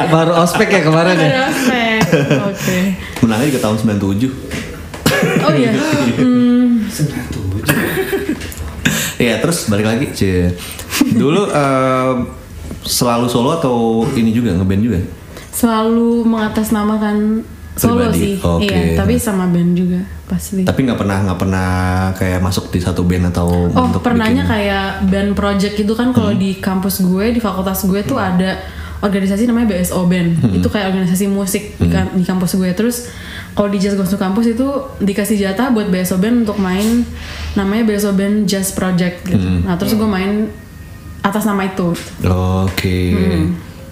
Baru 0.14 0.32
ospek 0.42 0.68
ya 0.72 0.80
kemarin 0.82 1.14
ya 1.14 1.28
Ada 1.28 1.40
aspek. 1.52 2.00
Oke. 2.42 2.78
Menangnya 3.22 3.46
juga 3.54 3.60
tahun 3.70 3.76
97. 4.00 5.46
Oh 5.46 5.52
iya. 5.54 5.70
Hmm. 6.18 6.86
Iya 9.18 9.34
terus 9.42 9.66
balik 9.66 9.86
lagi 9.86 10.06
Cie. 10.14 10.54
Dulu 11.14 11.50
eh, 11.50 12.14
selalu 12.86 13.26
solo 13.26 13.58
atau 13.58 14.06
ini 14.14 14.30
juga 14.30 14.54
ngeband 14.54 14.82
juga? 14.82 15.00
Selalu 15.58 16.22
mengatasnamakan 16.24 17.42
solo 17.74 17.98
Pribadi, 18.04 18.18
sih. 18.20 18.34
oke. 18.38 18.62
Iya, 18.64 18.94
tapi 18.94 19.14
sama 19.16 19.46
band 19.46 19.74
juga 19.74 20.00
pasti. 20.24 20.62
Tapi 20.62 20.80
nggak 20.80 20.94
pernah 20.96 21.18
nggak 21.20 21.38
pernah 21.38 21.68
kayak 22.12 22.38
masuk 22.38 22.70
di 22.70 22.78
satu 22.78 23.02
band 23.02 23.30
atau 23.30 23.66
Oh, 23.68 23.84
untuk 23.84 23.98
pernahnya 24.00 24.42
bikin- 24.42 24.52
kayak 24.52 24.86
band 25.04 25.30
project 25.32 25.74
itu 25.76 25.92
kan 25.92 26.10
kalau 26.10 26.30
Hmm. 26.30 26.38
di 26.38 26.54
kampus 26.56 27.00
gue, 27.00 27.26
di 27.30 27.38
fakultas 27.38 27.82
gue 27.82 28.02
tuh 28.02 28.16
ada 28.16 28.58
organisasi 28.98 29.46
namanya 29.46 29.70
BSO 29.72 30.02
Band. 30.04 30.30
Hmm. 30.36 30.54
Itu 30.54 30.66
kayak 30.68 30.90
organisasi 30.90 31.26
musik 31.28 31.74
di, 31.76 31.86
kan- 31.88 32.10
di 32.12 32.22
kampus 32.22 32.54
gue. 32.54 32.66
Terus 32.72 33.06
kalau 33.52 33.66
di 33.68 33.78
Jazz 33.78 33.94
Goes 33.94 34.06
to 34.08 34.16
Campus 34.16 34.46
itu 34.48 34.66
dikasih 34.98 35.38
jatah 35.40 35.70
buat 35.70 35.86
BSO 35.86 36.18
Band 36.18 36.42
untuk 36.42 36.58
main 36.58 37.06
namanya 37.54 37.82
BSO 37.84 38.10
Band 38.12 38.42
Jazz 38.44 38.70
Project 38.70 39.22
gitu. 39.24 39.38
Hmm. 39.40 39.62
Nah, 39.64 39.74
terus 39.74 39.94
gue 39.94 40.02
main 40.04 40.50
atas 41.20 41.42
nama 41.44 41.62
itu. 41.64 41.94
Oke. 42.24 42.98
Hmm. 43.12 43.46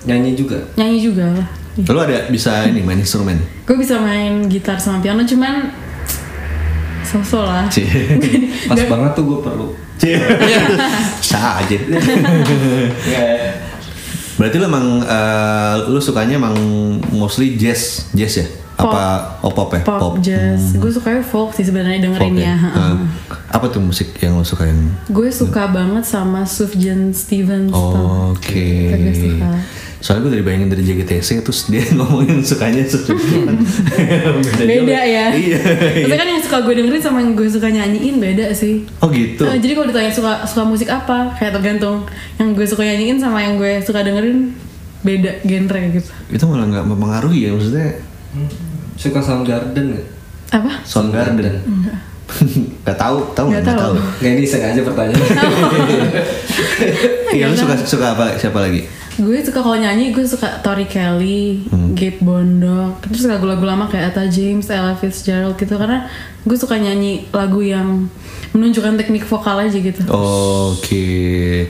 Nyanyi 0.06 0.32
juga 0.38 0.58
Nyanyi 0.78 0.98
juga 1.02 1.24
lah. 1.34 1.46
Lu 1.76 2.00
ada 2.00 2.30
bisa 2.32 2.64
ini 2.64 2.80
main 2.80 2.96
instrumen? 2.96 3.36
Gue 3.68 3.76
bisa 3.76 4.00
main 4.00 4.48
gitar 4.48 4.80
sama 4.80 5.04
piano 5.04 5.20
cuman 5.26 5.68
sosok 7.04 7.44
lah 7.44 7.66
Cie. 7.68 7.86
Pas 8.70 8.80
banget 8.88 9.12
tuh 9.12 9.24
gue 9.28 9.38
perlu. 9.44 9.66
Cie. 10.00 10.16
Sah 11.20 11.60
aja. 11.60 11.76
Berarti 14.36 14.56
lu 14.60 14.66
emang 14.68 15.00
eh, 15.00 15.74
lu 15.88 16.00
sukanya 16.00 16.36
emang 16.36 16.56
mostly 17.12 17.56
jazz, 17.56 18.08
jazz 18.12 18.40
ya? 18.40 18.46
Apa 18.76 19.40
oh, 19.40 19.48
pop 19.56 19.72
ya? 19.72 19.80
pop, 19.88 20.20
jazz 20.20 20.76
gue 20.76 20.92
sukanya 20.92 21.24
folk 21.24 21.56
sih 21.56 21.64
sebenarnya 21.64 22.12
Folk 22.12 22.20
dengerinnya 22.20 22.60
ya? 22.60 22.76
Eh, 22.76 22.94
apa 23.48 23.72
tuh 23.72 23.80
musik 23.80 24.12
yang 24.20 24.36
lu 24.36 24.44
suka 24.44 24.68
yang 24.68 24.92
gue 25.08 25.32
suka 25.32 25.72
banget 25.72 26.04
sama 26.04 26.44
Sufjan 26.44 27.16
Stevens 27.16 27.72
tuh. 27.72 28.36
Oke. 28.36 28.92
Suka. 29.16 29.48
Soalnya 29.96 30.22
gue 30.22 30.32
dari 30.34 30.44
bayangin 30.44 30.68
dari 30.68 30.82
JGTC 30.82 31.40
terus 31.40 31.66
dia 31.66 31.80
ngomongin 31.96 32.38
sukanya 32.40 32.84
Sufjan 32.84 33.16
Stevens. 33.16 33.70
beda 34.58 34.76
juga. 34.76 35.00
ya 35.02 35.24
Iya. 35.32 35.60
Tapi 36.04 36.14
kan 36.14 36.26
yang 36.28 36.38
suka 36.38 36.56
gue 36.60 36.74
dengerin 36.74 37.00
sama 37.00 37.18
yang 37.18 37.32
gue 37.32 37.48
suka 37.48 37.66
nyanyiin 37.66 38.16
beda 38.16 38.52
sih 38.52 38.84
Oh 38.98 39.08
gitu. 39.08 39.42
Nah, 39.42 39.56
jadi 39.56 39.72
kalau 39.72 39.86
ditanya 39.86 40.12
suka 40.12 40.32
suka 40.44 40.62
musik 40.62 40.86
apa 40.86 41.32
kayak 41.34 41.52
tergantung 41.52 42.04
yang 42.36 42.52
gue 42.52 42.62
suka 42.62 42.82
nyanyiin 42.82 43.16
sama 43.16 43.40
yang 43.40 43.56
gue 43.56 43.80
suka 43.80 44.00
dengerin 44.00 44.52
beda 45.00 45.32
genre 45.42 45.80
gitu 45.90 46.10
Itu 46.28 46.44
malah 46.44 46.66
nggak 46.66 46.84
mempengaruhi 46.86 47.38
ya 47.42 47.50
maksudnya 47.52 47.88
Suka 48.94 49.18
Soundgarden 49.18 49.92
gak? 49.92 50.06
apa 50.52 50.70
Soundgarden. 50.82 51.56
Gak 52.82 52.98
tahu, 53.02 53.32
tahu 53.32 53.48
Nggak 53.48 53.64
tahu. 53.70 53.94
Nggak 54.18 54.32
ini 54.34 54.44
sengaja 54.44 54.80
pertanyaan. 54.82 55.24
Iya, 57.32 57.48
lu 57.48 57.56
suka 57.56 57.74
suka 57.78 58.06
apa? 58.16 58.34
Siapa 58.34 58.58
lagi? 58.58 58.84
Gue 59.16 59.38
suka 59.40 59.58
kalau 59.58 59.74
nyanyi 59.74 60.12
gue 60.12 60.22
suka 60.22 60.60
Tori 60.60 60.84
Kelly, 60.84 61.64
Hmm. 61.66 61.92
Gabe 61.92 62.20
Bondok, 62.20 63.00
terus 63.02 63.24
lagu-lagu 63.24 63.64
lama 63.64 63.86
kayak 63.86 64.12
Etta 64.12 64.28
James, 64.28 64.68
Ella 64.68 64.92
Fitzgerald 64.92 65.56
gitu 65.56 65.74
karena 65.74 66.04
gue 66.46 66.54
suka 66.56 66.76
nyanyi 66.76 67.26
lagu 67.30 67.58
yang 67.58 68.06
menunjukkan 68.52 68.96
teknik 68.96 69.20
vokal 69.22 69.58
aja 69.58 69.74
gitu. 69.74 70.00
Oke. 70.08 71.04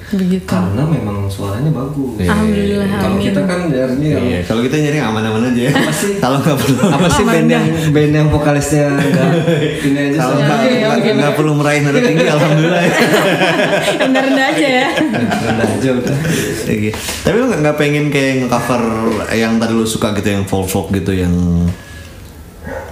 Begitu. 0.08 0.46
Karena 0.46 0.84
memang 0.84 1.26
suaranya 1.26 1.66
bagus. 1.68 2.14
Iya. 2.16 2.30
Alhamdulillah. 2.30 2.86
Kalau 2.92 3.10
amin. 3.10 3.24
kita 3.24 3.40
kan 3.42 3.58
nyarinya 3.66 4.06
yang 4.08 4.22
Iya, 4.22 4.40
kalau 4.44 4.60
kita 4.62 4.76
nyari 4.78 4.96
yang 4.96 5.08
aman-aman 5.10 5.42
aja 5.48 5.62
ya. 5.64 5.72
Kalau 6.22 6.38
nggak 6.38 6.56
perlu 6.56 6.78
apa 6.86 7.06
sih 7.08 7.24
band 7.24 7.48
yang 7.48 7.64
band 7.90 8.12
yang 8.14 8.28
vokalisnya 8.28 8.86
enggak 8.92 9.28
ini 9.86 9.98
aja 9.98 10.16
kalau 10.16 10.34
nggak 10.36 10.46
Oke, 10.56 10.70
nggak- 10.70 10.94
oke. 10.94 11.10
nggak 11.16 11.34
perlu 11.34 11.52
meraih 11.54 11.80
nada 11.82 12.00
tinggi, 12.00 12.26
alhamdulillah. 12.36 12.82
ya. 12.82 12.92
Rendah-rendah 13.98 14.46
aja 14.46 14.68
ya. 14.68 14.88
rendah 15.18 15.68
aja 15.72 15.88
udah. 15.92 16.16
Oke. 16.62 16.90
Tapi 17.24 17.34
lu 17.34 17.44
nggak 17.48 17.60
nggak 17.64 17.76
pengen 17.76 18.04
kayak 18.08 18.32
nge-cover 18.44 18.82
yang 19.32 19.52
tadi 19.56 19.72
lu 19.72 19.84
suka 19.84 20.14
gitu, 20.14 20.28
yang 20.30 20.44
folk 20.44 20.66
folk 20.66 20.88
gitu, 20.92 21.10
yang 21.10 21.34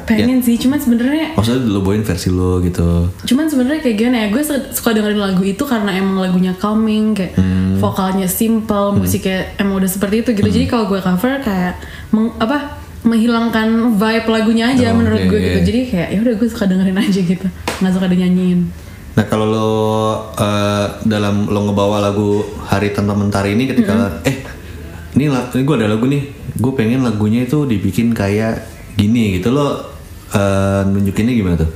Pengen 0.06 0.38
sih, 0.38 0.56
cuman 0.56 0.76
sebenarnya 0.76 1.32
maksudnya 1.32 1.60
lu 1.62 1.80
bawain 1.80 2.00
versi 2.00 2.28
lu 2.28 2.60
gitu. 2.60 3.08
cuman 3.24 3.44
sebenarnya 3.44 3.80
kayak 3.80 3.96
gimana 3.96 4.16
ya 4.18 4.28
gue 4.28 4.42
su- 4.42 4.68
suka 4.70 4.92
dengerin 4.92 5.16
lagu 5.18 5.42
itu 5.42 5.62
karena 5.62 5.90
emang 5.92 6.20
lagunya 6.20 6.52
calming 6.54 7.12
kayak 7.12 7.32
Hmm. 7.34 7.76
vokalnya 7.76 8.24
simple 8.24 8.94
musiknya 8.94 9.52
emang 9.56 9.76
udah 9.76 9.88
seperti 9.88 10.20
itu 10.20 10.30
gitu. 10.32 10.46
Jadi 10.46 10.66
kalau 10.66 10.84
gue 10.86 10.98
cover 10.98 11.40
kayak 11.40 11.80
meng- 12.10 12.36
apa 12.38 12.76
menghilangkan 13.04 13.68
vibe 13.94 14.28
lagunya 14.28 14.70
aja 14.70 14.88
Oh, 14.88 14.96
menurut 14.96 15.18
oke, 15.18 15.28
gue 15.28 15.36
oke. 15.36 15.46
gitu. 15.46 15.58
Jadi 15.66 15.80
kayak 15.86 16.08
ya 16.10 16.18
udah 16.20 16.34
gue 16.34 16.48
suka 16.48 16.64
dengerin 16.64 16.98
aja 17.04 17.20
gitu. 17.22 17.46
Nggak 17.78 17.92
suka 17.92 18.06
dinyanyiin. 18.06 18.60
Nah 19.14 19.24
kalau 19.24 19.46
lo 19.46 19.70
eh, 20.34 20.86
dalam 21.04 21.46
lo 21.46 21.60
ngebawa 21.62 22.02
lagu 22.02 22.42
Hari 22.64 22.90
Tanpa 22.90 23.14
Mentari 23.14 23.54
ini 23.54 23.64
ketika 23.66 24.18
eh 24.22 24.42
ini, 25.14 25.30
ini 25.30 25.62
gue 25.62 25.76
ada 25.76 25.86
lagu 25.86 26.04
nih, 26.04 26.22
gue 26.52 26.72
pengen 26.74 27.00
lagunya 27.00 27.44
itu 27.44 27.62
dibikin 27.62 28.10
kayak 28.10 28.66
gini 28.94 29.38
gitu. 29.38 29.48
Lo 29.48 29.93
eh, 30.34 30.82
nunjukinnya 30.90 31.34
gimana 31.34 31.56
tuh? 31.62 31.70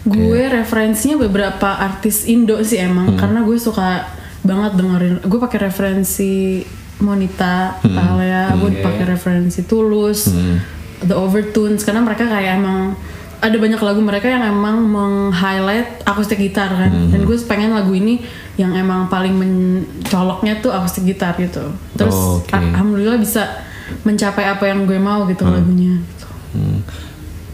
gue 0.00 0.42
referensinya 0.48 1.28
beberapa 1.28 1.76
artis 1.76 2.24
Indo 2.24 2.56
sih 2.64 2.80
emang 2.80 3.20
karena 3.20 3.44
gue 3.44 3.60
suka 3.60 4.08
banget 4.40 4.72
dengerin. 4.80 5.14
Gue 5.28 5.38
pakai 5.40 5.68
referensi 5.68 6.64
Monita, 7.00 7.80
Thalia, 7.80 8.52
gue 8.56 8.80
pakai 8.80 9.04
referensi 9.08 9.64
Tulus, 9.64 10.28
The 11.04 11.16
Overtones. 11.16 11.84
Karena 11.84 12.04
mereka 12.04 12.28
kayak 12.28 12.60
emang 12.60 12.96
ada 13.40 13.56
banyak 13.56 13.80
lagu 13.80 14.00
mereka 14.04 14.28
yang 14.28 14.44
emang 14.44 14.84
meng-highlight 14.84 16.04
akustik 16.04 16.40
gitar 16.40 16.68
kan. 16.68 16.92
Dan 17.12 17.24
gue 17.24 17.36
pengen 17.44 17.72
lagu 17.72 17.92
ini 17.92 18.20
yang 18.56 18.76
emang 18.76 19.08
paling 19.08 19.32
mencoloknya 19.32 20.60
tuh 20.60 20.72
akustik 20.72 21.08
gitar 21.08 21.36
gitu. 21.40 21.72
Terus 21.96 22.44
Oke. 22.44 22.52
alhamdulillah 22.52 23.16
bisa 23.16 23.64
mencapai 24.04 24.44
apa 24.48 24.64
yang 24.68 24.84
gue 24.84 25.00
mau 25.00 25.24
gitu 25.28 25.44
lagunya. 25.44 26.00
Hmm. 26.00 26.19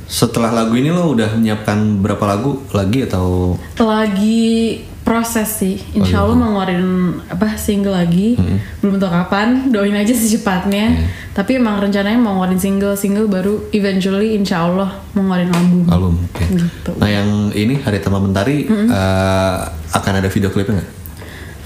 Setelah 0.06 0.54
lagu 0.54 0.78
ini 0.78 0.94
lo 0.94 1.10
udah 1.12 1.34
menyiapkan 1.34 1.98
berapa 1.98 2.22
lagu 2.24 2.62
lagi 2.70 3.02
atau? 3.06 3.58
Lagi 3.78 4.80
proses 5.06 5.62
sih. 5.62 5.78
Insya 5.94 6.22
Allah 6.26 6.34
mau 6.34 6.50
ngeluarin 6.54 7.18
apa 7.30 7.54
single 7.58 7.94
lagi. 7.94 8.38
Belum 8.82 8.98
tahu 8.98 9.10
kapan 9.10 9.70
doain 9.70 9.94
aja 9.94 10.14
secepatnya. 10.14 11.10
Tapi 11.34 11.58
emang 11.58 11.78
rencananya 11.82 12.18
mau 12.18 12.38
ngeluarin 12.38 12.58
single 12.58 12.94
single 12.98 13.30
baru 13.30 13.70
eventually 13.70 14.34
insya 14.34 14.66
Allah 14.66 14.98
mau 15.14 15.26
ngeluarin 15.26 15.50
album. 15.54 15.80
Album? 15.90 16.14
Oke. 16.22 16.44
gitu. 16.54 16.90
Nah 16.98 17.10
yang 17.10 17.28
ini 17.54 17.78
Hari 17.82 17.98
Tanpa 18.02 18.18
Mentari 18.18 18.66
eh, 18.66 19.56
akan 19.94 20.12
ada 20.22 20.30
video 20.30 20.50
klipnya 20.50 20.82
nggak? 20.82 20.90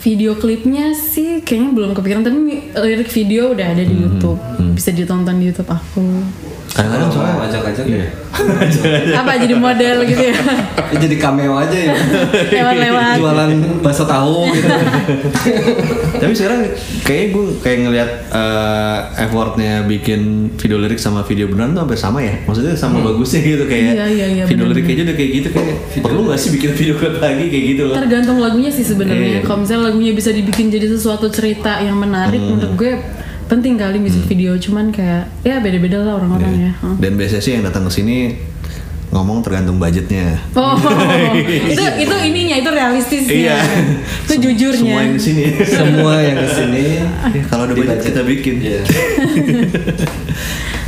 video 0.00 0.32
klipnya 0.32 0.96
sih 0.96 1.44
kayaknya 1.44 1.76
belum 1.76 1.90
kepikiran 1.92 2.24
tapi 2.24 2.72
lirik 2.72 3.12
video 3.12 3.52
udah 3.52 3.66
ada 3.76 3.84
di 3.84 3.94
YouTube. 4.00 4.40
Bisa 4.72 4.96
ditonton 4.96 5.36
di 5.36 5.52
YouTube 5.52 5.68
aku 5.68 6.00
Kadang-kadang 6.70 7.08
Kalau 7.08 7.18
soalnya 7.20 7.44
ajak-ajak 7.44 7.84
ya. 7.84 8.06
apa 9.20 9.36
jadi 9.36 9.54
model 9.54 10.06
gitu 10.06 10.22
ya 10.22 10.36
Ya 10.86 10.98
jadi 11.04 11.16
cameo 11.18 11.54
aja 11.56 11.74
ya. 11.74 11.94
lewat-lewat 12.48 13.14
Jualan 13.18 13.50
bakso 13.80 14.04
tahu 14.04 14.46
gitu. 14.48 14.68
Tapi 16.20 16.32
sekarang 16.32 16.60
kayaknya 17.02 17.26
gue 17.32 17.44
kayak 17.58 17.78
ngelihat 17.80 18.10
eh, 18.30 18.98
effortnya 19.20 19.82
bikin 19.82 20.20
video 20.54 20.78
lirik 20.78 20.96
sama 20.96 21.20
video 21.22 21.46
beneran 21.46 21.72
tuh 21.72 21.82
hampir 21.82 21.98
sama 21.98 22.20
ya. 22.20 22.38
Maksudnya 22.44 22.74
sama 22.74 23.02
bagusnya 23.02 23.40
gitu 23.40 23.64
kayak 23.66 23.84
Iya, 23.92 24.06
iya, 24.06 24.26
iya, 24.30 24.44
video 24.44 24.64
lirik 24.66 24.86
aja 24.86 25.02
udah 25.04 25.16
kayak 25.16 25.30
gitu 25.34 25.48
kayak 25.50 25.74
perlu 26.00 26.20
nggak 26.24 26.38
sih 26.38 26.50
bikin 26.50 26.70
video 26.72 26.94
klip 26.96 27.18
lagi 27.18 27.44
kayak 27.46 27.64
gitu 27.68 27.82
loh. 27.84 27.94
tergantung 27.96 28.38
lagunya 28.38 28.70
sih 28.70 28.84
sebenarnya 28.84 29.18
Iya. 29.32 29.40
kalau 29.42 29.58
misalnya 29.60 29.82
lagunya 29.86 30.12
bisa 30.12 30.30
dibikin 30.30 30.68
jadi 30.68 30.86
sesuatu 30.88 31.26
cerita 31.28 31.78
yang 31.78 31.96
menarik 31.96 32.38
menurut 32.38 32.72
gue 32.74 32.92
penting 33.50 33.74
kali 33.74 33.98
musik 33.98 34.22
video 34.24 34.54
cuman 34.54 34.88
kayak 34.88 35.26
ya 35.42 35.58
beda-beda 35.58 36.00
lah 36.00 36.14
orang-orang 36.16 36.54
ya 36.56 36.72
Hmm. 36.78 36.96
Dan 36.96 37.18
biasanya 37.18 37.42
sih 37.42 37.52
yang 37.52 37.66
datang 37.66 37.84
ke 37.84 37.92
sini 37.92 38.38
ngomong 39.10 39.42
tergantung 39.42 39.76
budgetnya. 39.76 40.38
oh 40.54 40.78
itu 41.74 41.82
itu 41.98 42.14
ininya 42.22 42.56
itu 42.56 42.70
realistisnya 42.70 43.34
Iya. 43.34 43.58
itu 44.22 44.34
jujurnya 44.38 44.78
Semua 44.86 45.02
yang 45.02 45.12
di 45.12 45.20
sini. 45.20 45.42
Semua 45.60 46.12
yang 46.22 46.36
ke 46.38 46.48
sini 46.48 46.84
Ya, 46.94 47.06
kalau 47.50 47.66
ada 47.66 47.74
budget 47.74 48.00
kita 48.06 48.22
bikin. 48.22 48.54
Iya. 48.62 48.80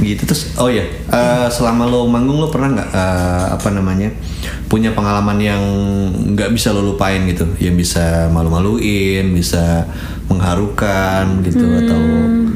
gitu 0.02 0.22
terus 0.26 0.54
oh 0.56 0.66
ya 0.66 0.82
eh, 1.08 1.46
selama 1.46 1.86
lo 1.86 2.06
manggung 2.06 2.38
lo 2.38 2.50
pernah 2.50 2.74
nggak 2.74 2.88
eh, 2.90 3.46
apa 3.54 3.68
namanya 3.70 4.10
punya 4.66 4.90
pengalaman 4.90 5.38
yang 5.38 5.62
nggak 6.34 6.50
bisa 6.50 6.74
lo 6.74 6.82
lupain 6.82 7.22
gitu 7.26 7.46
yang 7.58 7.78
bisa 7.78 8.26
malu-maluin 8.26 9.30
bisa 9.30 9.86
mengharukan 10.32 11.24
gitu 11.42 11.60
Hmm. 11.62 11.80
atau 11.80 12.00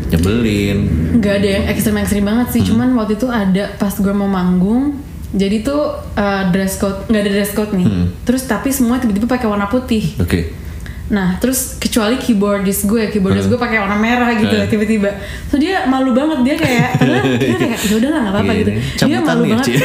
nyebelin. 0.07 0.79
Nggak 1.19 1.35
ada 1.37 1.49
yang 1.49 1.65
ekstrim-ekstrim 1.69 2.25
banget 2.25 2.47
sih 2.53 2.63
cuman 2.63 2.95
waktu 2.95 3.15
itu 3.15 3.27
ada 3.27 3.73
pas 3.77 3.93
gue 3.93 4.13
mau 4.13 4.27
manggung 4.27 4.97
jadi 5.35 5.61
tuh 5.61 5.81
uh, 6.15 6.43
dress 6.49 6.79
code 6.79 7.05
nggak 7.07 7.23
ada 7.23 7.31
dress 7.33 7.53
code 7.53 7.73
nih. 7.73 7.87
Terus 8.23 8.47
tapi 8.47 8.71
semua 8.71 8.97
tiba-tiba 8.97 9.27
pakai 9.27 9.47
warna 9.47 9.67
putih. 9.67 10.17
Oke 10.17 10.66
Nah, 11.07 11.39
terus 11.39 11.77
kecuali 11.77 12.17
keyboardist 12.17 12.83
gue, 12.85 13.07
keyboardist 13.07 13.47
gue 13.47 13.55
pakai 13.55 13.79
warna 13.79 13.95
merah 13.95 14.35
gitu 14.35 14.51
Hmm. 14.53 14.67
tiba-tiba. 14.67 15.11
So 15.47 15.55
dia 15.55 15.87
malu 15.87 16.11
banget 16.11 16.43
dia 16.43 16.55
kayak 16.57 16.89
karena 16.99 17.21
dia 17.33 17.57
kayak 17.57 17.79
ya 17.81 17.95
udahlah 17.95 18.19
nggak 18.21 18.35
apa-apa 18.35 18.51
Iya, 18.51 18.59
gitu. 18.59 18.71
iya. 18.71 18.81
Dia 18.81 18.99
Cabutan 18.99 19.23
malu 19.25 19.43
nih, 19.43 19.51
banget. 19.53 19.67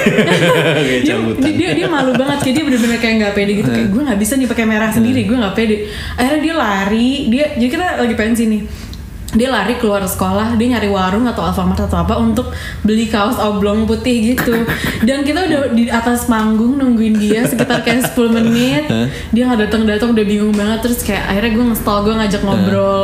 Dia, 0.82 1.04
cabutan. 1.08 1.42
dia, 1.42 1.54
dia, 1.54 1.70
dia 1.76 1.88
malu 1.88 2.12
banget 2.14 2.38
kayak 2.42 2.56
dia 2.56 2.64
bener-bener 2.64 2.98
kayak 2.98 3.16
nggak 3.18 3.34
pede 3.34 3.52
gitu 3.56 3.70
kayak 3.70 3.88
gue 3.88 4.02
nggak 4.02 4.20
bisa 4.20 4.34
nih 4.36 4.48
pakai 4.48 4.66
merah 4.66 4.90
sendiri, 4.90 5.22
gue 5.24 5.38
nggak 5.38 5.54
pede. 5.54 5.76
Akhirnya 6.16 6.42
dia 6.42 6.54
lari, 6.56 7.10
dia 7.28 7.46
jadi 7.54 7.70
kita 7.70 7.86
lagi 8.00 8.16
pensi 8.16 8.44
nih. 8.48 8.62
Dia 9.32 9.48
lari 9.48 9.80
keluar 9.80 10.04
sekolah, 10.04 10.60
dia 10.60 10.76
nyari 10.76 10.92
warung 10.92 11.24
atau 11.24 11.48
Alfamart 11.48 11.88
atau 11.88 12.04
apa 12.04 12.20
untuk 12.20 12.52
beli 12.84 13.08
kaos 13.08 13.40
oblong 13.40 13.88
putih 13.88 14.36
gitu. 14.36 14.52
Dan 15.08 15.24
kita 15.24 15.48
udah 15.48 15.62
di 15.72 15.88
atas 15.88 16.28
panggung 16.28 16.76
nungguin 16.76 17.16
dia 17.16 17.48
sekitar 17.48 17.80
kayak 17.86 18.12
10 18.12 18.38
menit. 18.38 18.86
Dia 19.32 19.48
nggak 19.48 19.72
datang 19.72 19.88
datang 19.88 20.12
udah 20.12 20.26
bingung 20.28 20.52
banget 20.52 20.84
terus 20.84 21.00
kayak 21.02 21.32
akhirnya 21.32 21.52
gue 21.56 21.66
nge-stall 21.72 22.00
gue 22.04 22.14
ngajak 22.20 22.42
ngobrol. 22.44 23.04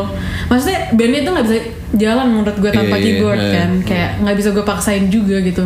Maksudnya 0.51 0.79
bandnya 0.91 1.21
tuh 1.23 1.31
nggak 1.31 1.45
bisa 1.47 1.57
jalan 1.95 2.25
menurut 2.27 2.55
gue 2.59 2.71
tanpa 2.75 2.95
Iya, 2.97 2.99
iya, 2.99 3.07
keyboard 3.07 3.39
iya. 3.39 3.51
kan, 3.55 3.69
kayak 3.87 4.09
nggak 4.23 4.35
bisa 4.35 4.49
gue 4.51 4.65
paksain 4.67 5.05
juga 5.07 5.37
gitu. 5.39 5.65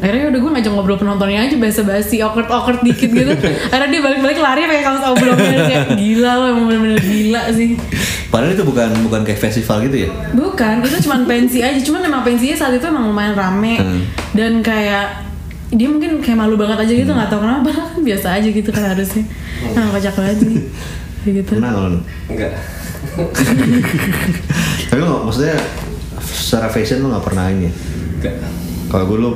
Akhirnya 0.00 0.32
udah 0.32 0.40
gue 0.40 0.50
ngajak 0.56 0.72
ngobrol 0.72 0.96
penontonnya 0.96 1.44
aja 1.44 1.56
basa-basi 1.60 2.24
awkward 2.24 2.48
awkward 2.48 2.80
dikit 2.80 3.12
gitu. 3.12 3.30
Akhirnya 3.70 3.90
dia 3.92 4.02
balik-balik 4.02 4.38
lari 4.40 4.60
pakai 4.66 4.82
kaos 4.82 5.04
oblongnya 5.04 5.58
kayak 5.68 5.86
gila 5.94 6.32
lo 6.34 6.44
emang 6.56 6.64
bener-bener 6.66 7.00
gila 7.04 7.42
sih. 7.54 7.76
Padahal 8.30 8.54
itu 8.54 8.62
bukan 8.62 8.88
bukan 9.04 9.20
kayak 9.26 9.40
festival 9.42 9.82
gitu 9.90 10.06
ya? 10.06 10.10
Bukan, 10.32 10.86
itu 10.86 10.98
cuma 11.04 11.22
pensi 11.26 11.58
aja. 11.60 11.78
Cuman 11.82 12.06
emang 12.06 12.22
pensinya 12.22 12.56
saat 12.56 12.72
itu 12.78 12.86
emang 12.86 13.10
lumayan 13.10 13.34
rame. 13.34 13.74
Hmm. 13.78 14.02
dan 14.30 14.62
kayak 14.62 15.26
dia 15.70 15.86
mungkin 15.86 16.18
kayak 16.22 16.38
malu 16.38 16.54
banget 16.58 16.86
aja 16.86 16.92
gitu 16.94 17.10
nggak 17.10 17.30
tahu 17.30 17.42
kenapa. 17.42 17.70
Kan 17.94 18.00
biasa 18.06 18.26
aja 18.38 18.48
gitu 18.48 18.70
kan 18.70 18.84
harusnya. 18.94 19.24
Nah 19.74 19.84
kocak 19.90 20.14
kayak 20.18 20.36
gitu. 21.26 21.52
Pernah 21.58 21.70
nggak 21.74 21.82
lo? 21.90 22.00
enggak. 22.30 22.52
Tapi 24.90 25.00
lo 25.02 25.26
maksudnya 25.26 25.58
secara 26.22 26.70
fashion 26.70 27.02
lo 27.02 27.14
nggak 27.14 27.26
pernah 27.26 27.50
ini? 27.50 27.66
Ya? 27.66 27.72
enggak. 28.18 28.34
Kalau 28.90 29.04
gue 29.06 29.18
lu, 29.22 29.30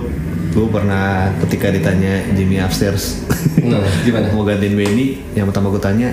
gue 0.51 0.67
pernah 0.67 1.31
ketika 1.47 1.71
ditanya 1.71 2.27
Jimmy 2.35 2.59
upstairs 2.59 3.23
nah 3.65 3.79
gimana? 4.03 4.35
mau 4.35 4.43
gantiin 4.43 4.75
Benny, 4.75 5.23
yang 5.33 5.47
pertama 5.47 5.71
gue 5.71 5.79
tanya, 5.79 6.11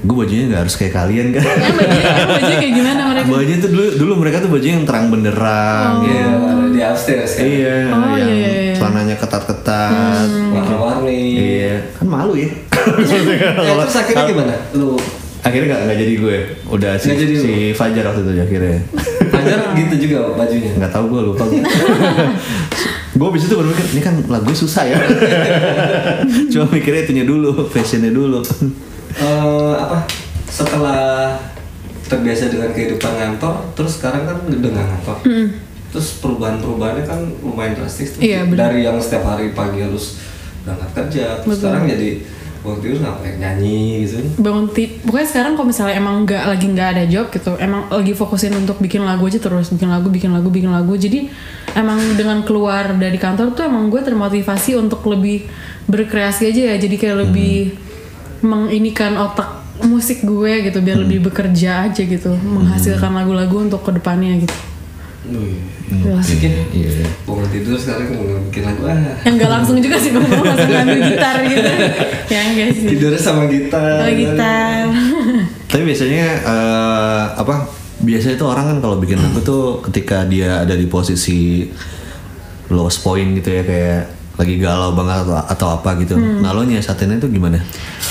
gue 0.00 0.16
bajunya 0.16 0.44
nggak 0.48 0.62
harus 0.64 0.74
kayak 0.80 0.94
kalian 0.96 1.26
kan? 1.36 1.44
Emang 1.44 1.76
bajunya, 1.76 2.12
bajunya 2.24 2.56
kayak 2.56 2.74
gimana 2.74 3.00
mereka 3.12 3.26
bajunya 3.28 3.58
tuh 3.60 3.70
dulu 3.70 3.86
dulu 4.00 4.12
mereka 4.16 4.36
tuh 4.40 4.50
bajunya 4.50 4.74
yang 4.80 4.86
terang 4.88 5.06
benderang, 5.12 5.92
Iya, 6.08 6.24
di 6.72 6.80
upstairs 6.80 7.30
kan 7.36 7.44
iya, 7.44 7.76
Oh, 7.92 8.16
yang 8.16 8.30
iya, 8.32 8.34
iya, 8.34 8.50
iya. 8.64 8.74
celananya 8.80 9.16
ketat-ketat, 9.20 10.28
warna-warni 10.56 11.20
iya, 11.36 11.74
kan 12.00 12.06
malu 12.08 12.34
ya. 12.36 12.48
Eh, 12.80 13.76
terus 13.84 13.92
akhirnya 14.00 14.24
gimana 14.24 14.54
lu 14.72 14.96
akhirnya 15.44 15.68
nggak 15.72 15.80
nggak 15.84 15.98
jadi 16.00 16.14
gue, 16.16 16.36
udah 16.68 16.92
si, 16.96 17.08
jadi 17.12 17.34
si 17.36 17.52
Fajar 17.76 18.04
waktu 18.08 18.24
itu 18.24 18.32
akhirnya. 18.40 18.78
Fajar 19.28 19.58
gitu 19.76 19.94
juga 20.08 20.36
bajunya 20.36 20.72
nggak 20.76 20.92
tahu 20.92 21.04
gue 21.12 21.20
lupa 21.32 21.44
gue. 21.48 21.60
gue 23.20 23.26
abis 23.26 23.42
itu 23.48 23.54
baru 23.56 23.68
mikir 23.68 23.86
ini 23.92 24.00
kan 24.00 24.14
lagunya 24.32 24.56
susah 24.56 24.84
ya. 24.88 24.96
Cuma 26.52 26.64
mikirnya 26.72 27.04
itunya 27.04 27.24
dulu, 27.28 27.68
fashionnya 27.68 28.12
dulu. 28.12 28.40
Eh, 29.18 29.74
apa? 29.74 30.06
Setelah 30.50 31.34
terbiasa 32.10 32.50
dengan 32.50 32.74
kehidupan 32.74 33.12
ngantor 33.14 33.70
terus 33.78 34.02
sekarang 34.02 34.26
kan 34.26 34.36
udah 34.50 34.70
nggak 34.70 34.86
ngantor. 34.86 35.16
Terus 35.90 36.08
perubahan-perubahannya 36.22 37.04
kan 37.06 37.20
lumayan 37.42 37.74
drastis 37.78 38.18
tuh. 38.18 38.22
Iya, 38.22 38.46
dari 38.46 38.86
yang 38.86 38.98
setiap 38.98 39.26
hari 39.26 39.54
pagi 39.54 39.82
harus 39.82 40.18
berangkat 40.62 40.90
kerja 40.92 41.40
terus 41.40 41.56
Betul. 41.56 41.70
sekarang 41.72 41.84
jadi 41.88 42.10
waktu 42.60 42.84
itu 42.92 42.96
ngapain 43.00 43.36
nyanyi 43.40 44.04
gitu. 44.04 44.20
Bangun 44.36 44.68
ti 44.76 45.00
pokoknya 45.00 45.28
sekarang 45.32 45.52
kalau 45.56 45.68
misalnya 45.72 45.94
emang 45.96 46.28
nggak 46.28 46.44
lagi 46.44 46.66
nggak 46.68 46.88
ada 46.92 47.04
job 47.08 47.26
gitu 47.32 47.56
emang 47.56 47.88
lagi 47.88 48.12
fokusin 48.12 48.52
untuk 48.52 48.76
bikin 48.78 49.00
lagu 49.00 49.24
aja 49.24 49.40
terus 49.40 49.72
bikin 49.72 49.88
lagu 49.88 50.12
bikin 50.12 50.30
lagu 50.30 50.52
bikin 50.52 50.68
lagu. 50.68 50.92
Jadi 50.94 51.32
emang 51.72 51.98
dengan 52.18 52.44
keluar 52.44 52.92
dari 53.00 53.16
kantor 53.16 53.56
tuh 53.56 53.64
emang 53.64 53.88
gue 53.88 54.02
termotivasi 54.02 54.76
untuk 54.76 55.00
lebih 55.08 55.48
berkreasi 55.88 56.50
aja 56.52 56.74
ya 56.74 56.76
jadi 56.76 56.96
kayak 57.00 57.16
lebih 57.26 57.74
menginikan 58.40 59.16
otak 59.16 59.48
musik 59.80 60.20
gue 60.20 60.68
gitu 60.68 60.84
biar 60.84 61.00
lebih 61.00 61.24
bekerja 61.24 61.88
aja 61.88 62.02
gitu 62.04 62.36
menghasilkan 62.36 63.16
lagu-lagu 63.16 63.64
untuk 63.64 63.80
ke 63.80 63.96
depannya 63.96 64.44
gitu 64.44 64.56
Wih, 65.20 65.60
Wah. 66.08 66.16
asik 66.20 66.40
ya 66.42 66.52
Iya. 66.72 67.04
bangun 67.28 67.48
tidur 67.52 67.76
sekarang 67.76 68.08
mau 68.16 68.24
bikin 68.48 68.64
lagu 68.64 68.82
ah 68.88 68.96
yang 69.24 69.36
nggak 69.36 69.50
langsung 69.52 69.76
juga 69.76 69.96
sih 70.00 70.10
gue 70.10 70.20
mau 70.20 70.44
langsung 70.44 70.72
ngambil 70.72 71.00
gitar 71.12 71.36
gitu 71.44 71.70
ya 72.28 72.40
enggak 72.40 72.68
sih 72.72 72.86
tidurnya 72.88 73.20
sama 73.20 73.44
gitar 73.46 74.00
oh, 74.04 74.12
gitar 74.12 74.84
Tapi 75.70 75.86
biasanya 75.86 76.26
eh, 76.42 77.24
apa? 77.38 77.62
Biasanya 78.02 78.34
itu 78.34 78.42
orang 78.42 78.64
kan 78.66 78.76
kalau 78.82 78.96
bikin 78.98 79.22
lagu 79.22 79.38
tuh 79.38 79.78
ketika 79.86 80.26
dia 80.26 80.66
ada 80.66 80.74
di 80.74 80.90
posisi 80.90 81.62
lowest 82.66 83.06
point 83.06 83.38
gitu 83.38 83.54
ya 83.54 83.62
kayak 83.62 84.00
lagi 84.34 84.58
galau 84.58 84.96
banget 84.96 85.28
atau, 85.28 85.38
atau 85.46 85.68
apa 85.78 85.94
gitu. 86.02 86.18
Nah 86.18 86.50
lo 86.50 86.66
nyiasatinnya 86.66 87.22
itu 87.22 87.28
gimana? 87.30 87.62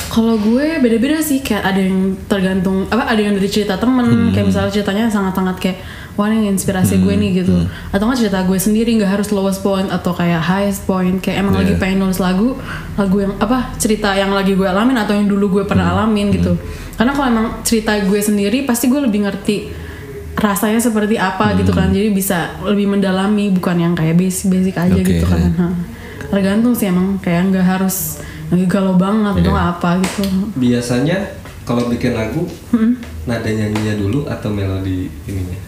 Kalau 0.10 0.41
gue 0.41 0.82
beda-beda 0.82 1.22
sih 1.22 1.45
kayak 1.45 1.63
ada 1.69 1.82
yang 1.86 2.17
tergantung 2.26 2.89
apa 2.89 3.06
ada 3.13 3.22
yang 3.22 3.38
dari 3.38 3.45
cerita 3.45 3.78
temen 3.78 4.34
kayak 4.34 4.50
misalnya 4.50 4.74
ceritanya 4.74 5.06
sangat-sangat 5.06 5.56
kayak 5.62 5.78
wah 6.17 6.28
ini 6.28 6.50
inspirasi 6.50 6.98
gue 7.00 7.13
nih 7.13 7.45
gitu. 7.45 7.69
Atau 7.93 8.10
nggak 8.10 8.19
cerita 8.26 8.41
gue 8.41 8.58
sendiri 8.58 8.89
nggak 8.98 9.22
harus 9.22 9.30
lowest 9.30 9.62
point 9.62 9.86
atau 9.88 10.12
kayak 10.17 10.41
highest 10.41 10.84
point 10.89 11.22
kayak 11.22 11.45
emang 11.45 11.62
lagi 11.62 11.78
pengen 11.78 12.04
nulis 12.04 12.17
lagu 12.17 12.58
lagu 12.98 13.17
yang 13.22 13.38
apa 13.38 13.72
cerita 13.78 14.12
yang 14.17 14.34
lagi 14.34 14.58
gue 14.58 14.65
alamin 14.65 14.98
atau 14.98 15.13
yang 15.13 15.30
dulu 15.30 15.62
gue 15.62 15.63
pernah 15.69 15.93
alamin 15.93 16.34
gitu. 16.34 16.58
Karena 16.98 17.13
kalau 17.13 17.28
emang 17.30 17.48
cerita 17.62 17.93
gue 18.02 18.19
sendiri 18.19 18.65
pasti 18.65 18.89
gue 18.89 19.00
lebih 19.00 19.30
ngerti 19.30 19.58
rasanya 20.36 20.82
seperti 20.82 21.22
apa 21.22 21.54
gitu 21.56 21.69
kan. 21.69 21.93
Jadi 21.93 22.10
bisa 22.10 22.58
lebih 22.65 22.89
mendalami 22.98 23.54
bukan 23.54 23.78
yang 23.78 23.93
kayak 23.93 24.17
basic 24.17 24.50
basic 24.50 24.74
aja 24.74 24.98
Oke. 24.98 25.06
gitu 25.06 25.26
kan. 25.30 25.54
Ha. 25.54 25.67
tergantung 26.30 26.78
sih 26.78 26.86
emang 26.86 27.17
kayak 27.17 27.50
nggak 27.50 27.65
harus 27.65 28.22
lagi 28.50 28.66
galau 28.66 28.96
banget 28.98 29.34
atau 29.42 29.52
nggak 29.54 29.70
apa 29.78 29.90
gitu. 30.04 30.22
Biasanya 30.58 31.18
kalau 31.64 31.86
bikin 31.86 32.18
lagu 32.18 32.50
nada 33.30 33.50
nyanyinya 33.50 33.94
dulu 33.94 34.26
atau 34.26 34.50
melodi 34.50 35.06
ininya? 35.30 35.60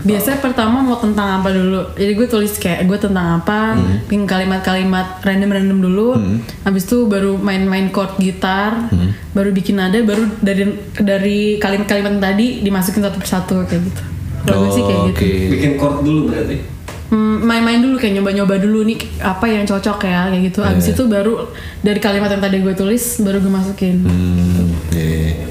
Biasanya 0.00 0.40
pertama 0.40 0.80
mau 0.80 0.96
tentang 0.96 1.44
apa 1.44 1.52
dulu? 1.52 1.92
Jadi 1.92 2.12
gue 2.16 2.24
tulis 2.24 2.56
kayak 2.56 2.88
gue 2.88 2.96
tentang 2.96 3.44
apa 3.44 3.76
bikin 4.08 4.24
kalimat-kalimat 4.24 5.20
random-random 5.20 5.78
dulu. 5.84 6.16
Habis 6.64 6.88
itu 6.88 7.04
baru 7.04 7.36
main-main 7.36 7.92
chord 7.92 8.16
gitar 8.16 8.88
baru 9.36 9.52
bikin 9.52 9.76
nada 9.76 10.00
baru 10.00 10.24
dari 10.40 10.64
dari 10.96 11.38
kalimat-kalimat 11.60 12.16
tadi 12.16 12.64
dimasukin 12.64 13.04
satu 13.04 13.18
persatu 13.20 13.54
kayak 13.68 13.84
gitu. 13.92 14.02
Kalau 14.40 14.58
gue 14.64 14.70
sih 14.72 14.82
kayak 14.88 15.00
gitu. 15.12 15.20
Oke. 15.20 15.30
bikin 15.52 15.72
chord 15.76 15.96
dulu 16.00 16.20
berarti? 16.32 16.56
Hmm, 16.56 16.79
main-main 17.12 17.80
dulu 17.80 17.96
kayak 17.96 18.14
nyoba-nyoba 18.16 18.54
dulu 18.56 18.84
nih 18.84 18.94
apa 19.20 19.42
yang 19.44 19.64
cocok 19.64 19.98
ya 20.00 20.28
kayak 20.28 20.42
gitu 20.46 20.60
abis 20.60 20.86
itu 20.88 21.02
baru 21.04 21.50
dari 21.78 21.98
kalimat 21.98 22.28
yang 22.28 22.38
tadi 22.38 22.58
gue 22.58 22.70
tulis 22.72 23.02
baru 23.18 23.38
gue 23.38 23.50
masukin 23.50 23.96
Hmm, 24.00 24.70
iya. 24.90 25.42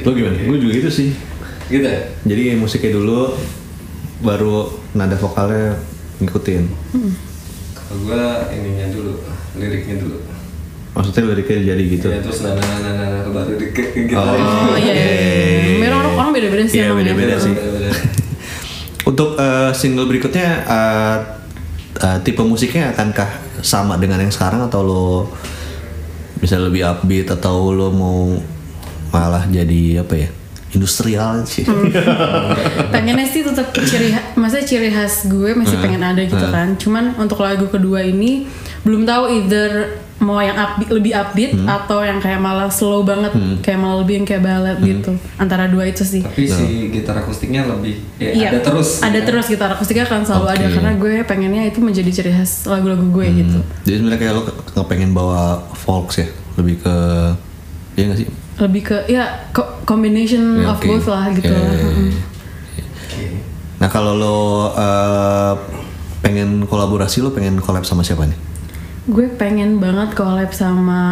Lo 0.00 0.10
gimana? 0.10 0.38
Gue 0.40 0.58
juga 0.58 0.72
gitu 0.76 0.90
sih. 0.92 1.08
gitu 1.66 1.82
ya 1.82 1.98
Jadi 2.22 2.54
musiknya 2.54 2.90
dulu, 2.92 3.34
baru 4.20 4.66
nada 4.92 5.14
vokalnya 5.14 5.78
ngikutin. 6.16 6.62
kalau 7.76 7.96
gua 8.02 8.24
ininya 8.50 8.86
dulu 8.88 9.18
liriknya 9.54 9.98
dulu 9.98 10.18
Maksudnya 10.92 11.22
liriknya 11.28 11.58
jadi 11.68 11.82
gitu. 11.88 12.06
ya 12.08 12.18
terus 12.18 12.40
nana 12.40 12.58
nana 12.58 12.90
nana 12.96 13.28
baru 13.28 13.54
di 13.54 13.66
ke 13.68 13.82
ke 13.92 14.00
gitar 14.06 14.32
oh 14.32 14.74
iya 14.74 14.92
iya 14.92 15.06
iya. 15.06 15.78
Memang 15.78 15.98
orang 16.00 16.14
orang 16.16 16.30
beda-beda 16.32 16.64
sih 16.64 16.76
Iya, 16.76 16.86
ya. 16.86 16.94
beda-beda 16.94 17.36
sih. 17.36 17.54
Untuk 19.06 19.38
eh, 19.38 19.70
single 19.70 20.10
berikutnya 20.10 20.66
eh, 20.66 21.18
eh, 22.02 22.18
tipe 22.26 22.42
musiknya 22.42 22.90
akankah 22.90 23.30
sama 23.62 23.94
dengan 23.96 24.18
yang 24.18 24.34
sekarang 24.34 24.66
atau 24.66 24.82
lo 24.82 25.06
bisa 26.42 26.58
lebih 26.58 26.84
upbeat 26.84 27.30
atau 27.32 27.70
lo 27.70 27.88
mau 27.94 28.36
malah 29.14 29.46
jadi 29.48 30.02
apa 30.02 30.14
ya 30.26 30.28
industrial 30.74 31.46
sih? 31.46 31.64
pengennya 32.92 33.24
sih 33.24 33.46
tetap 33.46 33.72
ciri 33.72 34.12
maksudnya 34.36 34.66
ciri 34.66 34.90
khas 34.92 35.30
gue 35.30 35.54
masih 35.54 35.78
pengen 35.80 36.02
ada 36.02 36.20
gitu 36.26 36.46
kan. 36.50 36.74
Cuman 36.76 37.16
untuk 37.16 37.40
lagu 37.40 37.70
kedua 37.70 38.02
ini 38.02 38.44
belum 38.82 39.06
tahu 39.06 39.24
either 39.32 40.02
mau 40.18 40.40
yang 40.40 40.56
upbeat, 40.56 40.88
lebih 40.90 41.12
upbeat 41.12 41.52
atau 41.60 42.00
yang 42.00 42.16
kayak 42.16 42.38
malah 42.38 42.66
slow 42.66 43.02
banget 43.02 43.30
kayak 43.60 43.76
malah 43.76 44.00
lebih 44.00 44.16
yang 44.16 44.26
kayak 44.26 44.42
ballad 44.42 44.78
gitu 44.80 45.12
antara 45.36 45.66
dua 45.66 45.84
itu 45.84 46.02
sih 46.02 46.20
tapi 46.20 46.48
si 46.48 46.66
gitar 46.90 47.18
akustiknya 47.18 47.64
lebih 47.64 48.00
ya, 48.16 48.32
Iya, 48.32 48.48
ada 48.50 48.58
terus 48.62 49.00
ada 49.00 49.12
ya. 49.12 49.22
terus 49.22 49.44
gitar 49.46 49.70
akustiknya 49.70 50.04
kan 50.04 50.22
selalu 50.22 50.46
ada 50.50 50.64
Oke. 50.64 50.72
karena 50.72 50.92
gue 50.94 51.14
pengennya 51.22 51.62
itu 51.66 51.78
menjadi 51.78 52.10
ciri 52.10 52.32
khas 52.32 52.64
lagu-lagu 52.64 53.04
gue 53.04 53.26
gitu 53.36 53.58
Jadi 53.82 53.94
sebenarnya 53.94 54.18
kayak 54.18 54.32
lo 54.32 54.42
ke- 54.42 54.56
kepengen 54.72 55.12
bawa 55.12 55.42
folks 55.74 56.16
ya, 56.16 56.28
lebih 56.56 56.80
ke 56.80 56.94
Iya 57.94 58.04
gak 58.06 58.18
sih? 58.18 58.28
lebih 58.56 58.82
ke 58.84 58.96
ya 59.06 59.24
co- 59.50 59.84
combination 59.84 60.40
Ya, 60.58 60.70
of 60.70 60.78
oke. 60.78 60.84
both 60.86 61.06
lah 61.06 61.28
gitu 61.30 61.44
Ya, 61.46 61.54
lah 61.54 61.64
ya, 61.66 61.76
ya, 61.76 61.84
Mm-mm. 61.86 62.08
ya. 62.72 62.84
Nah 63.76 63.88
kalau 63.90 64.12
lo 64.12 64.36
eh, 64.72 65.54
pengen 66.18 66.64
kolaborasi 66.64 67.20
lo 67.20 67.30
pengen 67.30 67.60
collab 67.60 67.84
sama 67.84 68.00
siapa 68.00 68.24
nih? 68.24 68.38
Gue 69.06 69.26
pengen 69.32 69.78
banget 69.78 70.12
collab 70.12 70.50
sama 70.50 71.02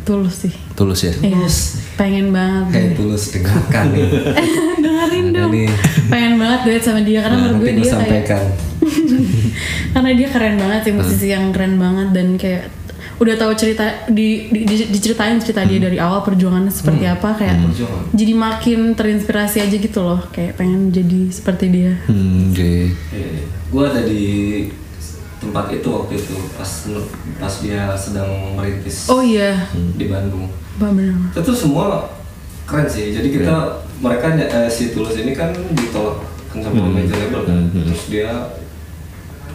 Tulus 0.00 0.44
sih. 0.44 0.54
Tulus 0.74 1.00
ya. 1.02 1.16
Iya, 1.16 1.48
pengen 1.94 2.28
banget 2.28 2.64
kayak 2.70 2.90
tulus 2.94 3.32
dengarkan. 3.32 3.88
Nih 3.90 4.04
dengerin 4.84 5.26
dong. 5.32 5.48
nih. 5.50 5.68
pengen 6.06 6.36
banget 6.36 6.60
duet 6.62 6.82
sama 6.82 7.00
dia 7.00 7.24
karena 7.24 7.34
Nah, 7.34 7.42
menurut 7.48 7.58
gue 7.58 7.72
dia 7.72 7.80
kayak 7.80 7.94
sampaikan. 7.96 8.42
Karena 9.94 10.10
dia 10.12 10.28
keren 10.28 10.56
banget 10.58 10.80
sih 10.82 10.92
musisi 10.92 11.26
yang 11.26 11.48
keren 11.48 11.74
banget 11.74 12.08
dan 12.12 12.26
kayak 12.34 12.68
udah 13.14 13.34
tahu 13.34 13.54
cerita 13.54 14.04
di, 14.06 14.50
di- 14.50 14.66
di- 14.66 14.90
diceritain 14.90 15.38
cerita 15.38 15.62
dia 15.62 15.78
dari 15.78 15.96
awal 15.96 16.20
perjuangannya 16.20 16.68
seperti 16.68 17.06
apa 17.06 17.30
kayak 17.32 17.62
Perjuangan. 17.64 18.04
jadi 18.10 18.32
makin 18.34 18.80
terinspirasi 18.92 19.58
aja 19.62 19.76
gitu 19.78 20.00
loh 20.02 20.20
kayak 20.28 20.52
pengen 20.54 20.90
jadi 20.90 21.30
seperti 21.30 21.64
dia. 21.70 21.96
Hmm, 22.04 22.50
oke. 22.50 22.72
gue 23.70 23.82
ada 23.82 24.02
di 24.02 24.24
tempat 25.44 25.68
itu 25.76 25.88
waktu 25.92 26.16
itu 26.16 26.34
pas 26.56 26.70
pas 27.36 27.54
dia 27.60 27.92
sedang 27.92 28.56
merintis 28.56 29.12
oh 29.12 29.20
iya. 29.20 29.68
di 29.72 30.08
Bandung. 30.08 30.48
Bah, 30.80 30.90
bener 30.90 31.14
itu 31.36 31.52
semua 31.52 32.08
keren 32.64 32.88
sih. 32.88 33.12
Jadi 33.12 33.28
kita 33.28 33.84
mereka 34.00 34.32
eh, 34.34 34.68
si 34.72 34.96
tulus 34.96 35.20
ini 35.20 35.36
kan 35.36 35.52
ditolak 35.52 36.24
kan 36.48 36.64
sama 36.64 36.88
major 36.88 37.18
label 37.20 37.44
kan. 37.44 37.68
Terus 37.70 38.02
dia 38.08 38.30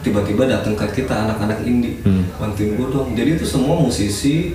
tiba-tiba 0.00 0.48
datang 0.48 0.78
ke 0.78 1.02
kita 1.02 1.28
anak-anak 1.28 1.60
indie. 1.66 2.00
Bantuin 2.38 2.78
gue 2.78 2.88
dong. 2.88 3.12
Jadi 3.18 3.36
itu 3.36 3.44
semua 3.44 3.76
musisi 3.76 4.54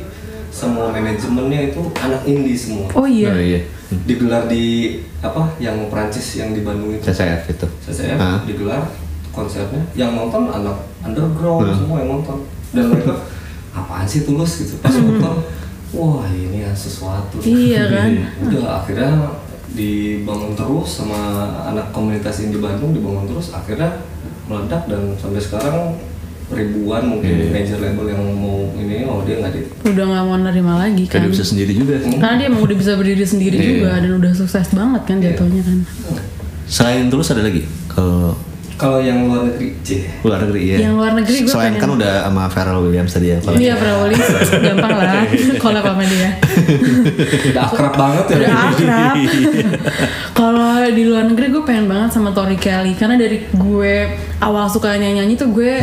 semua 0.56 0.88
manajemennya 0.88 1.76
itu 1.76 1.82
anak 2.00 2.24
indie 2.24 2.56
semua. 2.56 2.88
Oh 2.95 3.04
iya. 3.04 3.30
Oh, 3.36 3.41
iya. 3.43 3.62
digelar 4.08 4.50
di 4.50 4.98
apa 5.21 5.54
yang 5.62 5.91
Prancis 5.91 6.39
yang 6.39 6.56
di 6.56 6.63
Bandung 6.65 6.95
itu. 6.95 7.06
CCF 7.06 7.43
itu. 7.54 7.67
CCF 7.86 8.17
Ah. 8.17 8.39
digelar 8.48 8.88
konsernya. 9.36 9.84
Yang 9.93 10.12
nonton 10.15 10.48
anak 10.50 10.94
underground 11.05 11.63
Hmm. 11.63 11.77
semua 11.77 11.97
yang 12.01 12.09
nonton. 12.11 12.37
Dan 12.71 12.83
mereka 12.89 13.13
apaan 13.71 14.03
sih 14.03 14.23
tulus? 14.23 14.51
Gitu. 14.59 14.75
Pas 14.79 14.91
nonton 14.91 15.45
wah 15.91 16.27
ini 16.27 16.59
ya 16.59 16.71
sesuatu. 16.73 17.39
Iya 17.39 17.87
kan? 17.87 18.09
udah 18.43 18.81
akhirnya 18.81 19.11
dibangun 19.71 20.53
terus 20.53 20.99
sama 20.99 21.19
anak 21.65 21.91
komunitas 21.91 22.39
indie 22.39 22.57
Bandung 22.57 22.91
dibangun 22.91 23.25
terus 23.25 23.51
akhirnya 23.51 24.03
meledak 24.45 24.87
dan 24.87 25.15
sampai 25.15 25.37
sekarang 25.37 25.99
ribuan 26.47 27.01
mungkin 27.09 27.49
major 27.49 27.81
label 27.81 28.05
yang 28.07 28.21
mau 28.37 28.69
ini 28.75 29.01
oh 29.03 29.25
dia 29.25 29.41
nggak 29.41 29.51
di 29.51 29.61
udah 29.83 30.05
nggak 30.05 30.23
mau 30.23 30.37
nerima 30.37 30.77
lagi 30.77 31.09
kan? 31.09 31.25
dia 31.25 31.33
bisa 31.33 31.41
sendiri 31.43 31.73
juga. 31.73 31.97
karena 31.97 32.35
dia 32.37 32.47
emang 32.47 32.61
udah 32.61 32.77
bisa 32.77 32.93
berdiri 32.93 33.25
sendiri 33.25 33.57
Iya. 33.57 33.65
juga 33.73 33.89
dan 33.97 34.11
udah 34.15 34.31
sukses 34.31 34.67
banget 34.69 35.01
kan 35.03 35.17
jatuhnya 35.19 35.61
kan? 35.63 35.77
Selain 36.65 37.09
tulus 37.09 37.29
ada 37.29 37.41
lagi 37.41 37.65
ke 37.87 38.05
kalau 38.75 38.99
yang 38.99 39.31
luar 39.31 39.47
negeri 39.47 39.71
C. 39.88 40.03
Luar 40.19 40.43
negeri 40.43 40.61
ya. 40.67 40.77
Yang 40.83 40.93
luar 40.99 41.11
negeri 41.15 41.38
gue 41.47 41.53
Selain 41.53 41.71
pengen- 41.71 41.81
kan 41.81 41.89
udah 41.95 42.13
sama 42.27 42.43
Pharrell 42.51 42.81
Williams 42.83 43.11
tadi 43.15 43.27
ya. 43.31 43.38
iya 43.55 43.73
Prawali 43.79 44.15
gampang 44.51 44.91
lah. 44.99 45.23
Kalau 45.63 45.79
sama 45.79 46.03
dia. 46.03 46.29
Udah 47.55 47.63
akrab 47.63 47.93
banget 47.95 48.25
ya. 48.27 48.35
Udah 48.35 48.51
akrab. 48.67 49.15
Kalau 50.39 50.73
di 50.91 51.03
luar 51.07 51.23
negeri 51.23 51.47
gue 51.49 51.63
pengen 51.63 51.88
banget 51.88 52.09
sama 52.11 52.35
Tori 52.35 52.59
Kelly. 52.59 52.99
Karena 52.99 53.15
dari 53.15 53.47
gue 53.47 53.95
awal 54.43 54.67
suka 54.67 54.99
nyanyi 54.99 55.23
nyanyi 55.23 55.35
tuh 55.39 55.55
gue 55.55 55.73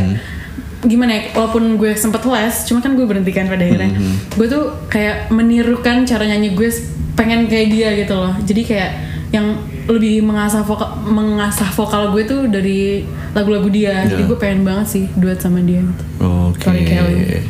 gimana 0.83 1.15
ya 1.15 1.23
walaupun 1.39 1.79
gue 1.79 1.95
sempet 1.95 2.27
les 2.27 2.67
cuma 2.67 2.83
kan 2.83 2.93
gue 2.93 3.07
berhentikan 3.09 3.49
pada 3.49 3.65
akhirnya. 3.65 3.89
Gue 4.37 4.47
tuh 4.53 4.85
kayak 4.93 5.33
menirukan 5.33 6.05
cara 6.05 6.29
nyanyi 6.29 6.53
gue 6.53 6.69
pengen 7.17 7.49
kayak 7.49 7.67
dia 7.73 7.89
gitu 7.97 8.13
loh. 8.13 8.37
Jadi 8.45 8.63
kayak 8.69 8.91
yang 9.33 9.57
lebih 9.91 10.23
mengasah 10.23 10.63
vokal 10.63 10.95
mengasah 11.03 11.71
vokal 11.75 12.15
gue 12.15 12.23
tuh 12.23 12.47
dari 12.47 13.03
lagu-lagu 13.35 13.67
dia 13.67 14.07
jadi 14.07 14.23
gue 14.29 14.39
pengen 14.39 14.63
banget 14.63 14.87
sih 14.87 15.05
duet 15.19 15.43
sama 15.43 15.59
dia 15.63 15.83
gitu. 15.83 16.05
Oke. 16.23 16.71
Kelly. 16.87 17.43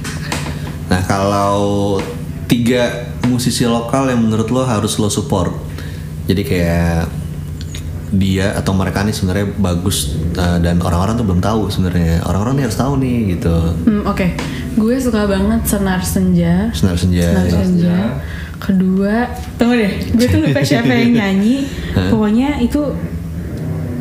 Nah 0.88 1.00
kalau 1.04 1.98
tiga 2.48 3.12
musisi 3.28 3.64
lokal 3.64 4.12
yang 4.12 4.20
menurut 4.24 4.48
lo 4.52 4.62
harus 4.64 4.96
lo 5.00 5.08
support, 5.08 5.52
jadi 6.28 6.42
kayak 6.44 7.00
dia 8.12 8.52
atau 8.52 8.76
mereka 8.76 9.00
nih 9.00 9.16
sebenarnya 9.16 9.56
bagus 9.56 10.20
uh, 10.36 10.60
dan 10.60 10.84
orang-orang 10.84 11.16
tuh 11.16 11.24
belum 11.24 11.40
tahu 11.40 11.72
sebenarnya. 11.72 12.20
Orang-orang 12.28 12.60
nih 12.60 12.64
harus 12.68 12.76
tahu 12.76 12.92
nih 13.00 13.16
gitu. 13.36 13.56
Hmm, 13.88 14.02
Oke, 14.04 14.36
gue 14.76 14.94
suka 15.00 15.24
banget 15.24 15.64
senar 15.64 16.04
senja. 16.04 16.68
Senar 16.76 17.00
senja. 17.00 17.28
Senar 17.32 17.64
senja. 17.64 17.96
Kedua, 18.62 19.26
tunggu 19.58 19.74
deh, 19.74 19.90
gue 20.14 20.26
tuh 20.28 20.38
lupa 20.38 20.62
siapa 20.62 20.86
yang 20.88 21.18
nyanyi. 21.18 21.66
Pokoknya 22.14 22.62
itu 22.62 22.78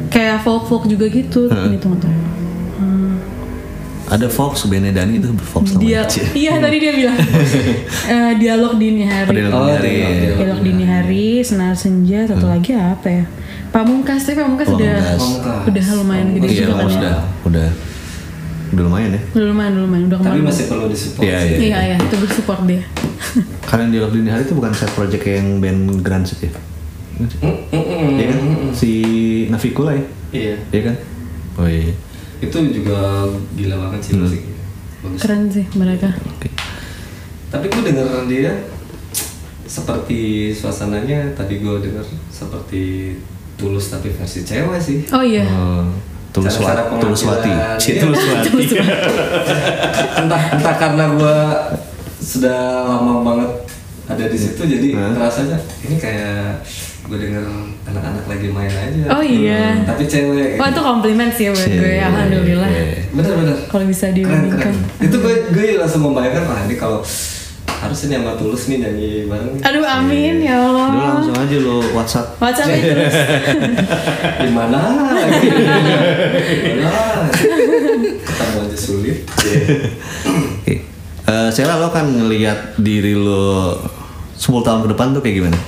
kayak 0.08 0.46
folk 0.46 0.70
folk 0.70 0.86
juga 0.86 1.10
gitu. 1.10 1.50
Ini 1.50 1.82
tunggu 1.82 1.98
tunggu. 1.98 2.20
Ada 4.06 4.28
Fox, 4.28 4.68
Benedani 4.68 5.24
itu 5.24 5.32
Fox 5.40 5.80
Dia, 5.80 6.04
iya 6.36 6.60
tadi 6.60 6.84
dia 6.84 6.92
bilang 6.92 7.16
Eh, 8.12 8.32
dialog 8.36 8.76
dini 8.76 9.08
hari. 9.08 9.24
Oh, 9.24 9.36
dialog 9.40 9.56
Oh, 9.56 9.68
dini 9.72 9.80
hari. 9.80 9.94
dialog. 10.20 10.36
Dialog 10.36 10.60
dini 10.62 10.84
hari, 10.84 11.28
senar 11.40 11.72
senja, 11.74 12.28
satu 12.28 12.44
lagi 12.44 12.76
apa 12.76 13.08
ya? 13.08 13.24
Pamungkas, 13.72 14.28
tapi 14.28 14.44
Pamungkas 14.44 14.68
udah 14.68 14.96
Pamungkas. 15.00 15.16
Pamungkas. 15.16 15.64
udah 15.64 15.84
lumayan 15.96 16.28
gede 16.36 16.44
Iya, 16.46 16.60
juga 16.60 16.74
kan 16.76 16.84
ya. 16.84 16.92
udah, 16.92 17.16
udah, 17.48 17.68
udah 18.76 18.84
lumayan 18.84 19.10
ya. 19.16 19.22
Udah 19.32 19.46
lumayan, 19.48 19.72
udah 19.72 19.84
lumayan, 19.88 20.04
udah 20.12 20.18
tapi 20.20 20.40
masih 20.44 20.64
perlu 20.68 20.86
disupport 20.92 21.24
Iya, 21.24 21.38
sih. 21.40 21.48
iya. 21.48 21.58
Iya, 21.64 21.80
iya, 21.88 21.96
itu 22.04 22.16
gue 22.20 22.30
support 22.36 22.62
dia. 22.68 22.84
Kalian 23.64 23.90
dialog 23.90 24.12
dini 24.12 24.28
hari 24.28 24.44
itu 24.44 24.54
bukan 24.54 24.72
set 24.72 24.92
project 24.92 25.24
yang 25.24 25.58
band 25.58 26.02
ya? 26.42 26.52
Mm, 27.22 27.28
mm, 27.46 27.56
mm, 27.72 28.08
Iya 28.18 28.26
kan? 28.28 28.40
Si 28.74 28.92
Navikula 29.48 29.94
ya? 29.94 30.04
iya 30.32 30.56
Iya 30.70 30.82
kan? 30.90 30.96
Oh 31.56 31.68
iya. 31.68 31.94
itu 32.42 32.58
juga 32.74 33.30
gila 33.54 33.76
banget 33.78 34.02
sih 34.02 34.14
musiknya 34.18 34.58
bagus 35.00 35.20
Keren 35.22 35.46
sih 35.46 35.66
mereka. 35.76 36.10
Oke. 36.26 36.50
tapi 37.48 37.68
gue 37.68 37.84
denger 37.84 38.08
dia 38.26 38.66
seperti 39.64 40.20
suasananya 40.50 41.32
tadi 41.32 41.60
gue 41.60 41.76
denger 41.80 42.02
seperti 42.28 43.14
tulus 43.56 43.88
tapi 43.88 44.10
versi 44.10 44.42
cewek 44.42 44.82
sih 44.82 45.06
Oh 45.14 45.22
iya. 45.22 45.46
Oh, 45.46 45.86
Tulus 46.32 46.58
Cara-cara 46.58 46.88
Wati. 46.92 47.00
Tulus 47.04 47.22
Wati. 47.22 47.52
Iya. 47.52 48.02
Tulus 48.02 48.24
Wati. 48.32 48.50
entah 50.18 50.42
entah 50.56 50.76
karena 50.76 51.06
gue 51.12 51.38
sudah 52.22 52.58
lama 52.86 53.14
banget 53.22 53.52
ada 54.08 54.24
di 54.26 54.38
situ 54.38 54.62
jadi 54.62 54.88
Hah? 54.94 55.14
rasanya 55.20 55.58
ini 55.82 55.96
kayak 55.98 56.62
gue 57.02 57.18
denger 57.18 57.44
anak-anak 57.84 58.24
lagi 58.26 58.48
main 58.48 58.70
aja 58.70 59.04
Oh 59.10 59.20
iya. 59.20 59.74
Hmm, 59.74 59.84
tapi 59.86 60.06
cewek 60.06 60.56
Wah 60.56 60.70
itu 60.70 60.82
komplimen 60.82 61.28
sih 61.30 61.50
buat 61.50 61.66
gue, 61.66 61.82
Cie. 61.92 62.00
alhamdulillah. 62.00 62.70
bener-bener 63.12 63.58
Kalau 63.66 63.84
bisa 63.84 64.08
dibandingkan. 64.10 64.72
itu 65.00 65.16
gue 65.18 65.36
gue 65.50 65.66
langsung 65.76 66.06
membayangkan 66.06 66.44
wah 66.46 66.60
ini 66.62 66.76
kalau 66.76 67.02
harusnya 67.74 68.16
sama 68.16 68.38
tulus 68.38 68.70
nih 68.70 68.78
nyanyi 68.80 69.12
bareng. 69.26 69.58
Aduh 69.60 69.82
amin 69.84 70.36
ya 70.40 70.54
Lu 70.62 70.78
Allah. 70.78 71.18
langsung 71.18 71.34
aja 71.36 71.58
lo 71.58 71.82
WhatsApp. 71.92 72.38
WhatsApp 72.38 72.70
terus. 72.70 73.16
di 74.46 74.50
mana 74.54 74.80
lagi 75.18 75.50
Mana? 76.78 77.26
ketemu 78.22 78.58
aja 78.62 78.78
sulit 78.78 79.18
Oke. 81.26 81.32
Eh, 81.32 81.50
Sheila 81.54 81.78
lo 81.78 81.94
kan 81.94 82.06
ngelihat 82.10 82.82
diri 82.82 83.14
lo 83.14 83.78
10 84.36 84.66
tahun 84.66 84.80
ke 84.86 84.88
depan 84.98 85.14
tuh 85.14 85.22
kayak 85.22 85.36
gimana? 85.44 85.60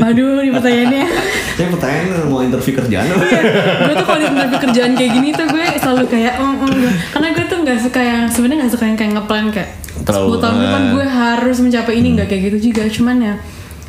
Waduh 0.00 0.40
ini 0.40 0.50
pertanyaannya. 0.56 1.04
Ini 1.58 1.74
pertanyaan 1.74 2.30
mau 2.30 2.38
interview 2.38 2.70
kerjaan? 2.70 3.02
Iya, 3.02 3.18
gue 3.82 3.94
tuh 3.98 4.06
kalau 4.06 4.20
di 4.22 4.26
interview 4.30 4.60
kerjaan 4.62 4.92
kayak 4.94 5.10
gini 5.10 5.28
tuh 5.34 5.46
gue 5.50 5.64
selalu 5.74 6.06
kayak 6.06 6.38
mm, 6.38 6.54
mm, 6.54 6.70
gitu. 6.70 6.88
karena 7.10 7.28
gue 7.34 7.44
tuh 7.50 7.58
nggak 7.66 7.78
suka 7.82 8.00
yang 8.00 8.22
sebenarnya 8.30 8.58
nggak 8.62 8.72
suka 8.78 8.84
yang 8.86 8.98
kayak 8.98 9.12
ngeplan 9.18 9.44
kayak 9.50 9.70
Terlalu, 10.06 10.38
10 10.38 10.42
tahun 10.46 10.54
ke 10.54 10.62
depan 10.70 10.82
gue 10.94 11.06
harus 11.10 11.56
mencapai 11.58 11.94
ini 11.98 12.08
nggak 12.14 12.28
kayak 12.30 12.42
gitu 12.46 12.58
juga 12.70 12.82
cuman 12.86 13.16
ya 13.18 13.34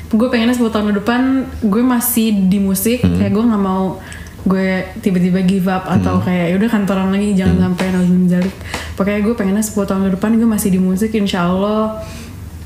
gue 0.09 0.27
pengennya 0.33 0.55
10 0.57 0.73
tahun 0.73 0.85
ke 0.89 0.95
depan 1.05 1.21
gue 1.61 1.83
masih 1.85 2.27
di 2.49 2.57
musik 2.57 3.05
kayak 3.05 3.31
gue 3.37 3.43
nggak 3.45 3.61
mau 3.61 4.01
gue 4.41 4.69
tiba-tiba 4.97 5.39
give 5.41 5.67
up 5.67 5.83
atau 5.85 6.17
kayak 6.19 6.51
yaudah 6.51 6.69
kantoran 6.69 7.09
lagi 7.09 7.33
jangan 7.33 7.57
sampai 7.65 7.85
nolin 7.89 8.23
jalik 8.25 8.55
pokoknya 8.93 9.19
gue 9.21 9.33
pengennya 9.33 9.61
10 9.61 9.75
tahun 9.83 10.01
ke 10.05 10.11
depan 10.15 10.31
gue 10.33 10.47
masih 10.47 10.69
di 10.69 10.79
musik 10.79 11.11
insya 11.11 11.45
Allah 11.45 11.99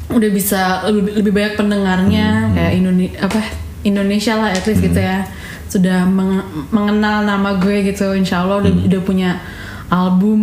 udah 0.07 0.29
bisa 0.29 0.61
lebih, 0.85 1.17
lebih 1.17 1.31
banyak 1.31 1.53
pendengarnya 1.55 2.27
kayak 2.51 2.73
Indonesia 2.75 3.17
apa 3.19 3.39
Indonesia 3.81 4.33
lah 4.35 4.49
at 4.49 4.63
least 4.63 4.81
gitu 4.81 4.95
ya 4.95 5.25
sudah 5.65 6.05
menge- 6.05 6.45
mengenal 6.69 7.23
nama 7.23 7.57
gue 7.57 7.81
gitu 7.83 8.13
insya 8.13 8.41
Allah 8.41 8.61
udah 8.61 8.73
udah 8.85 9.01
punya 9.01 9.41
album 9.89 10.41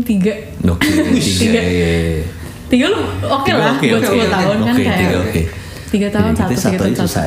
tiga 0.00 0.32
Oke, 0.64 0.88
tiga. 1.16 1.48
Tiga. 1.50 1.60
iya, 1.60 1.88
iya. 1.90 2.24
tiga 2.66 2.84
lu 2.88 3.00
oke 3.22 3.44
Tiga 3.44 3.58
lah 3.58 3.72
oke, 3.74 3.86
buat 3.86 4.00
oke, 4.00 4.08
10 4.08 4.16
oke. 4.16 4.28
tahun 4.30 4.56
kan 4.58 4.74
Oke, 4.74 4.82
kayak 4.82 4.98
tiga 4.98 5.16
oke. 5.18 5.40
Tiga 5.90 6.08
tahun 6.08 6.32
Iya, 6.32 6.38
satu 6.38 6.50
tiga 6.50 6.78
tahun 6.78 6.94
satu 6.94 7.02
susah. 7.02 7.24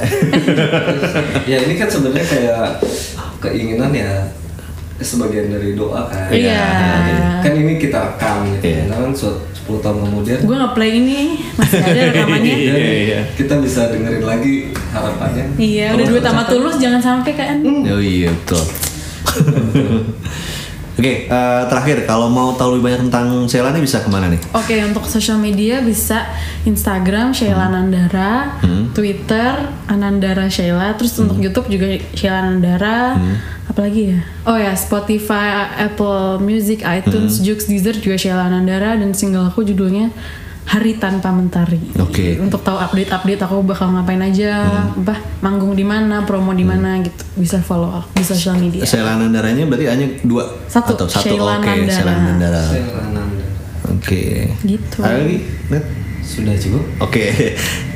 ya 1.51 1.57
ini 1.59 1.73
kan 1.75 1.87
sebenarnya 1.87 2.25
kayak 2.25 2.65
keinginan 3.39 3.91
ya 3.91 4.11
sebagian 4.97 5.51
dari 5.51 5.75
doa 5.75 6.07
kan 6.07 6.31
Iya. 6.31 6.63
kan 7.43 7.51
ini 7.53 7.75
kita 7.75 7.99
rekam 7.99 8.47
gitu 8.49 8.63
Iya. 8.65 8.87
kan 8.87 9.11
suatu 9.11 9.43
10 9.63 9.79
tahun 9.79 9.97
kemudian 10.01 10.39
gue 10.43 10.57
ngeplay 10.57 10.91
ini 10.93 11.19
masih 11.55 11.79
ada 11.79 12.01
rekamannya 12.11 12.55
Iya, 12.55 12.75
iya. 12.77 13.19
kita 13.33 13.59
bisa 13.59 13.87
dengerin 13.87 14.23
lagi 14.23 14.71
harapannya 14.91 15.55
iya 15.55 15.91
udah 15.91 16.05
dua 16.05 16.19
tamat 16.19 16.45
tercapai, 16.45 16.55
tulus 16.55 16.75
jangan 16.79 17.01
sampai 17.01 17.31
kan 17.33 17.57
Oh 17.63 17.99
iya 17.99 18.31
betul. 18.31 18.63
Oke, 21.03 21.27
eh, 21.27 21.63
terakhir 21.67 22.07
kalau 22.07 22.31
mau 22.31 22.55
tahu 22.55 22.79
lebih 22.79 22.87
banyak 22.87 23.11
tentang 23.11 23.43
Sheila 23.51 23.75
nih 23.75 23.83
bisa 23.83 23.99
ke 23.99 24.07
mana 24.07 24.31
nih? 24.31 24.39
Oke, 24.55 24.71
untuk 24.87 25.03
sosial 25.03 25.35
media 25.35 25.83
bisa 25.83 26.23
Instagram 26.63 27.35
Sheila 27.35 27.67
Nandara, 27.67 28.55
Twitter 28.95 29.67
Anandara 29.91 30.47
Sheila, 30.47 30.95
terus 30.95 31.11
untuk 31.19 31.43
YouTube 31.43 31.67
juga 31.67 31.99
Sheila 32.15 32.47
Nandara. 32.47 33.19
Apalagi 33.67 34.15
ya? 34.15 34.19
Oh 34.47 34.55
ya, 34.55 34.71
Spotify, 34.79 35.75
Apple 35.75 36.39
Music, 36.39 36.79
iTunes, 36.87 37.43
Joox, 37.43 37.67
Deezer 37.67 37.99
juga 37.99 38.15
Sheila 38.15 38.47
Nandara 38.47 38.95
dan 38.95 39.11
single 39.11 39.51
aku 39.51 39.67
judulnya 39.67 40.07
Hari 40.63 40.97
Tanpa 40.97 41.29
Mentari. 41.29 41.79
Oke. 41.99 42.39
Untuk 42.39 42.63
tahu 42.63 42.79
update-update 42.79 43.41
aku 43.45 43.61
bakal 43.61 43.93
ngapain 43.93 44.21
aja, 44.23 44.63
apa 44.95 45.19
manggung 45.43 45.77
di 45.77 45.85
mana, 45.85 46.23
promo 46.23 46.55
di 46.55 46.65
mana 46.65 46.97
gitu. 47.03 47.23
Bisa 47.37 47.61
follow 47.61 48.01
di 48.15 48.23
sosial 48.25 48.57
media. 48.57 48.81
Sheila 48.87 49.19
Nandaranya 49.19 49.67
berarti 49.69 49.85
hanya 49.85 50.07
dua 50.23 50.47
Satu, 50.65 50.97
atau 50.97 51.05
satu? 51.05 51.29
Sheila 51.29 51.59
Oke, 51.59 51.67
Nandara. 51.67 51.93
Sheila 51.93 52.13
Nandara. 52.15 52.63
Oke. 53.93 54.23
Gitu. 54.63 54.97
Ada 55.03 55.15
lagi? 55.19 55.37
Net? 55.69 55.85
sudah 56.23 56.55
cukup 56.55 56.83
Oke, 57.03 57.53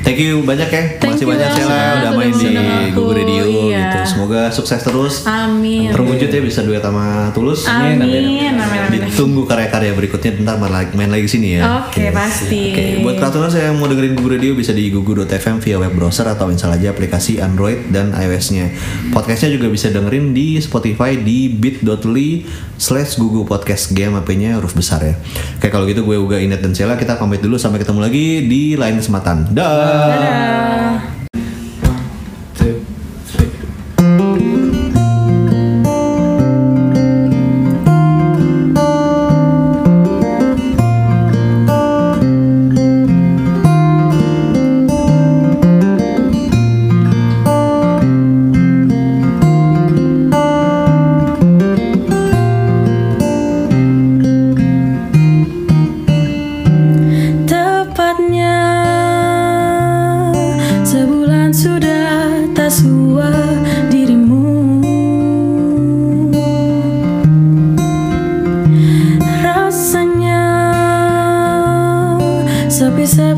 Thank 0.08 0.24
you 0.24 0.40
banyak 0.40 0.68
ya. 0.72 0.82
Thank 0.96 1.20
Masih 1.20 1.24
you 1.28 1.32
banyak 1.36 1.48
Sheila 1.52 1.80
udah 2.00 2.12
main 2.16 2.32
di. 2.32 2.48
Google 2.96 3.20
Radio 3.20 3.44
Iya. 3.44 3.76
gitu. 3.76 3.98
Semoga 4.08 4.40
sukses 4.48 4.80
terus. 4.80 5.14
Amin. 5.28 5.92
Terwujud 5.92 6.32
ya 6.32 6.40
bisa 6.40 6.64
duet 6.64 6.80
sama 6.80 7.28
Tulus. 7.36 7.68
Amin. 7.68 8.00
Amin. 8.00 8.56
Amin. 8.56 8.80
amin. 8.88 9.00
Ditunggu 9.12 9.44
karya-karya 9.44 9.92
berikutnya 9.92 10.40
ntar 10.48 10.56
main 10.56 10.72
lagi, 10.72 10.96
main 10.96 11.12
lagi 11.12 11.28
sini 11.28 11.60
ya. 11.60 11.84
Oke, 11.84 12.08
pasti. 12.08 12.72
Oke, 12.72 12.84
buat 13.04 13.20
peraturan 13.20 13.52
saya 13.52 13.68
mau 13.76 13.84
dengerin 13.84 14.16
Google 14.16 14.40
Radio 14.40 14.56
bisa 14.56 14.72
di 14.72 14.88
gugu.fm 14.88 15.60
via 15.60 15.76
web 15.76 15.92
browser 15.92 16.24
atau 16.24 16.48
install 16.48 16.80
aja 16.80 16.88
aplikasi 16.96 17.44
Android 17.44 17.92
dan 17.92 18.16
iOS-nya. 18.16 18.72
Podcastnya 19.12 19.52
juga 19.52 19.68
bisa 19.68 19.92
dengerin 19.92 20.32
di 20.32 20.56
Spotify 20.56 21.20
di 21.20 21.52
bit.ly 21.52 22.48
slash 22.80 23.20
gugu 23.20 23.42
podcast 23.44 23.92
game 23.92 24.16
HP-nya 24.16 24.56
huruf 24.56 24.72
besar 24.72 25.04
ya. 25.04 25.14
Oke, 25.58 25.68
kalau 25.68 25.84
gitu 25.84 26.06
gue 26.06 26.16
Uga 26.16 26.40
Inet 26.40 26.64
dan 26.64 26.72
Sheila 26.72 26.96
kita 26.96 27.20
pamit 27.20 27.44
dulu 27.44 27.60
sampai 27.60 27.82
ketemu 27.82 28.00
lagi 28.00 28.26
di 28.48 28.62
lain 28.78 28.96
kesempatan. 29.02 29.50
Dah. 29.52 29.97
Dadah. 29.98 31.17
Să 72.78 72.90
pricep 72.90 73.36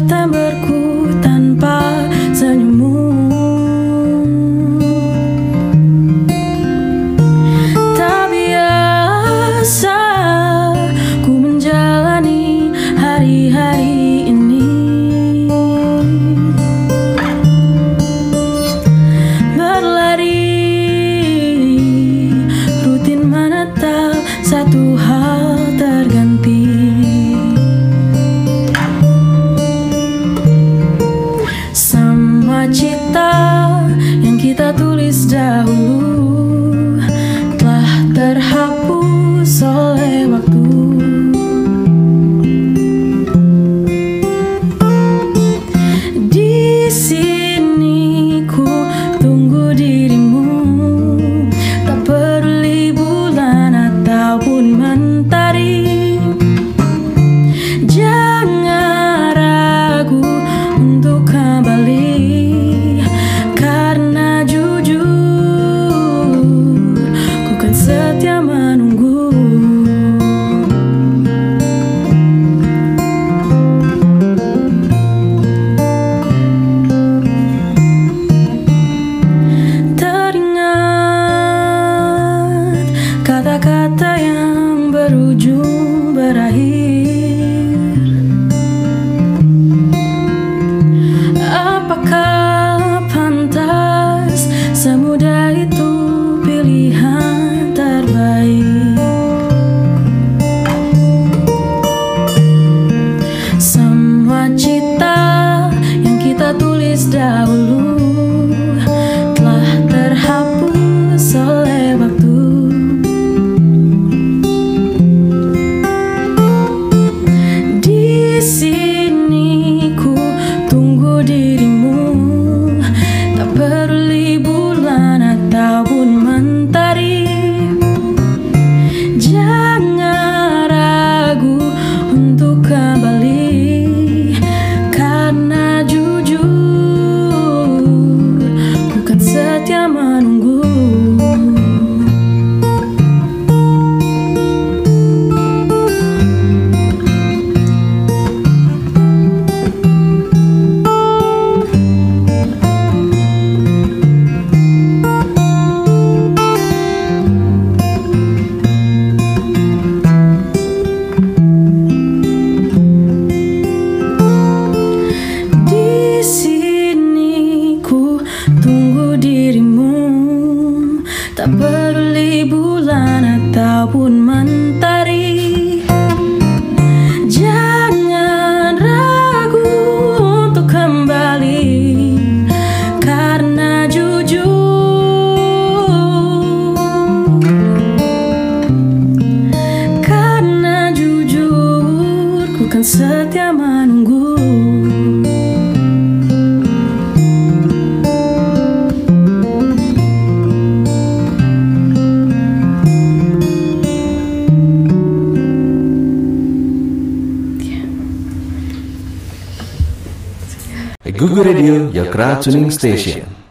tuning 212.43 212.71
station. 212.71 213.30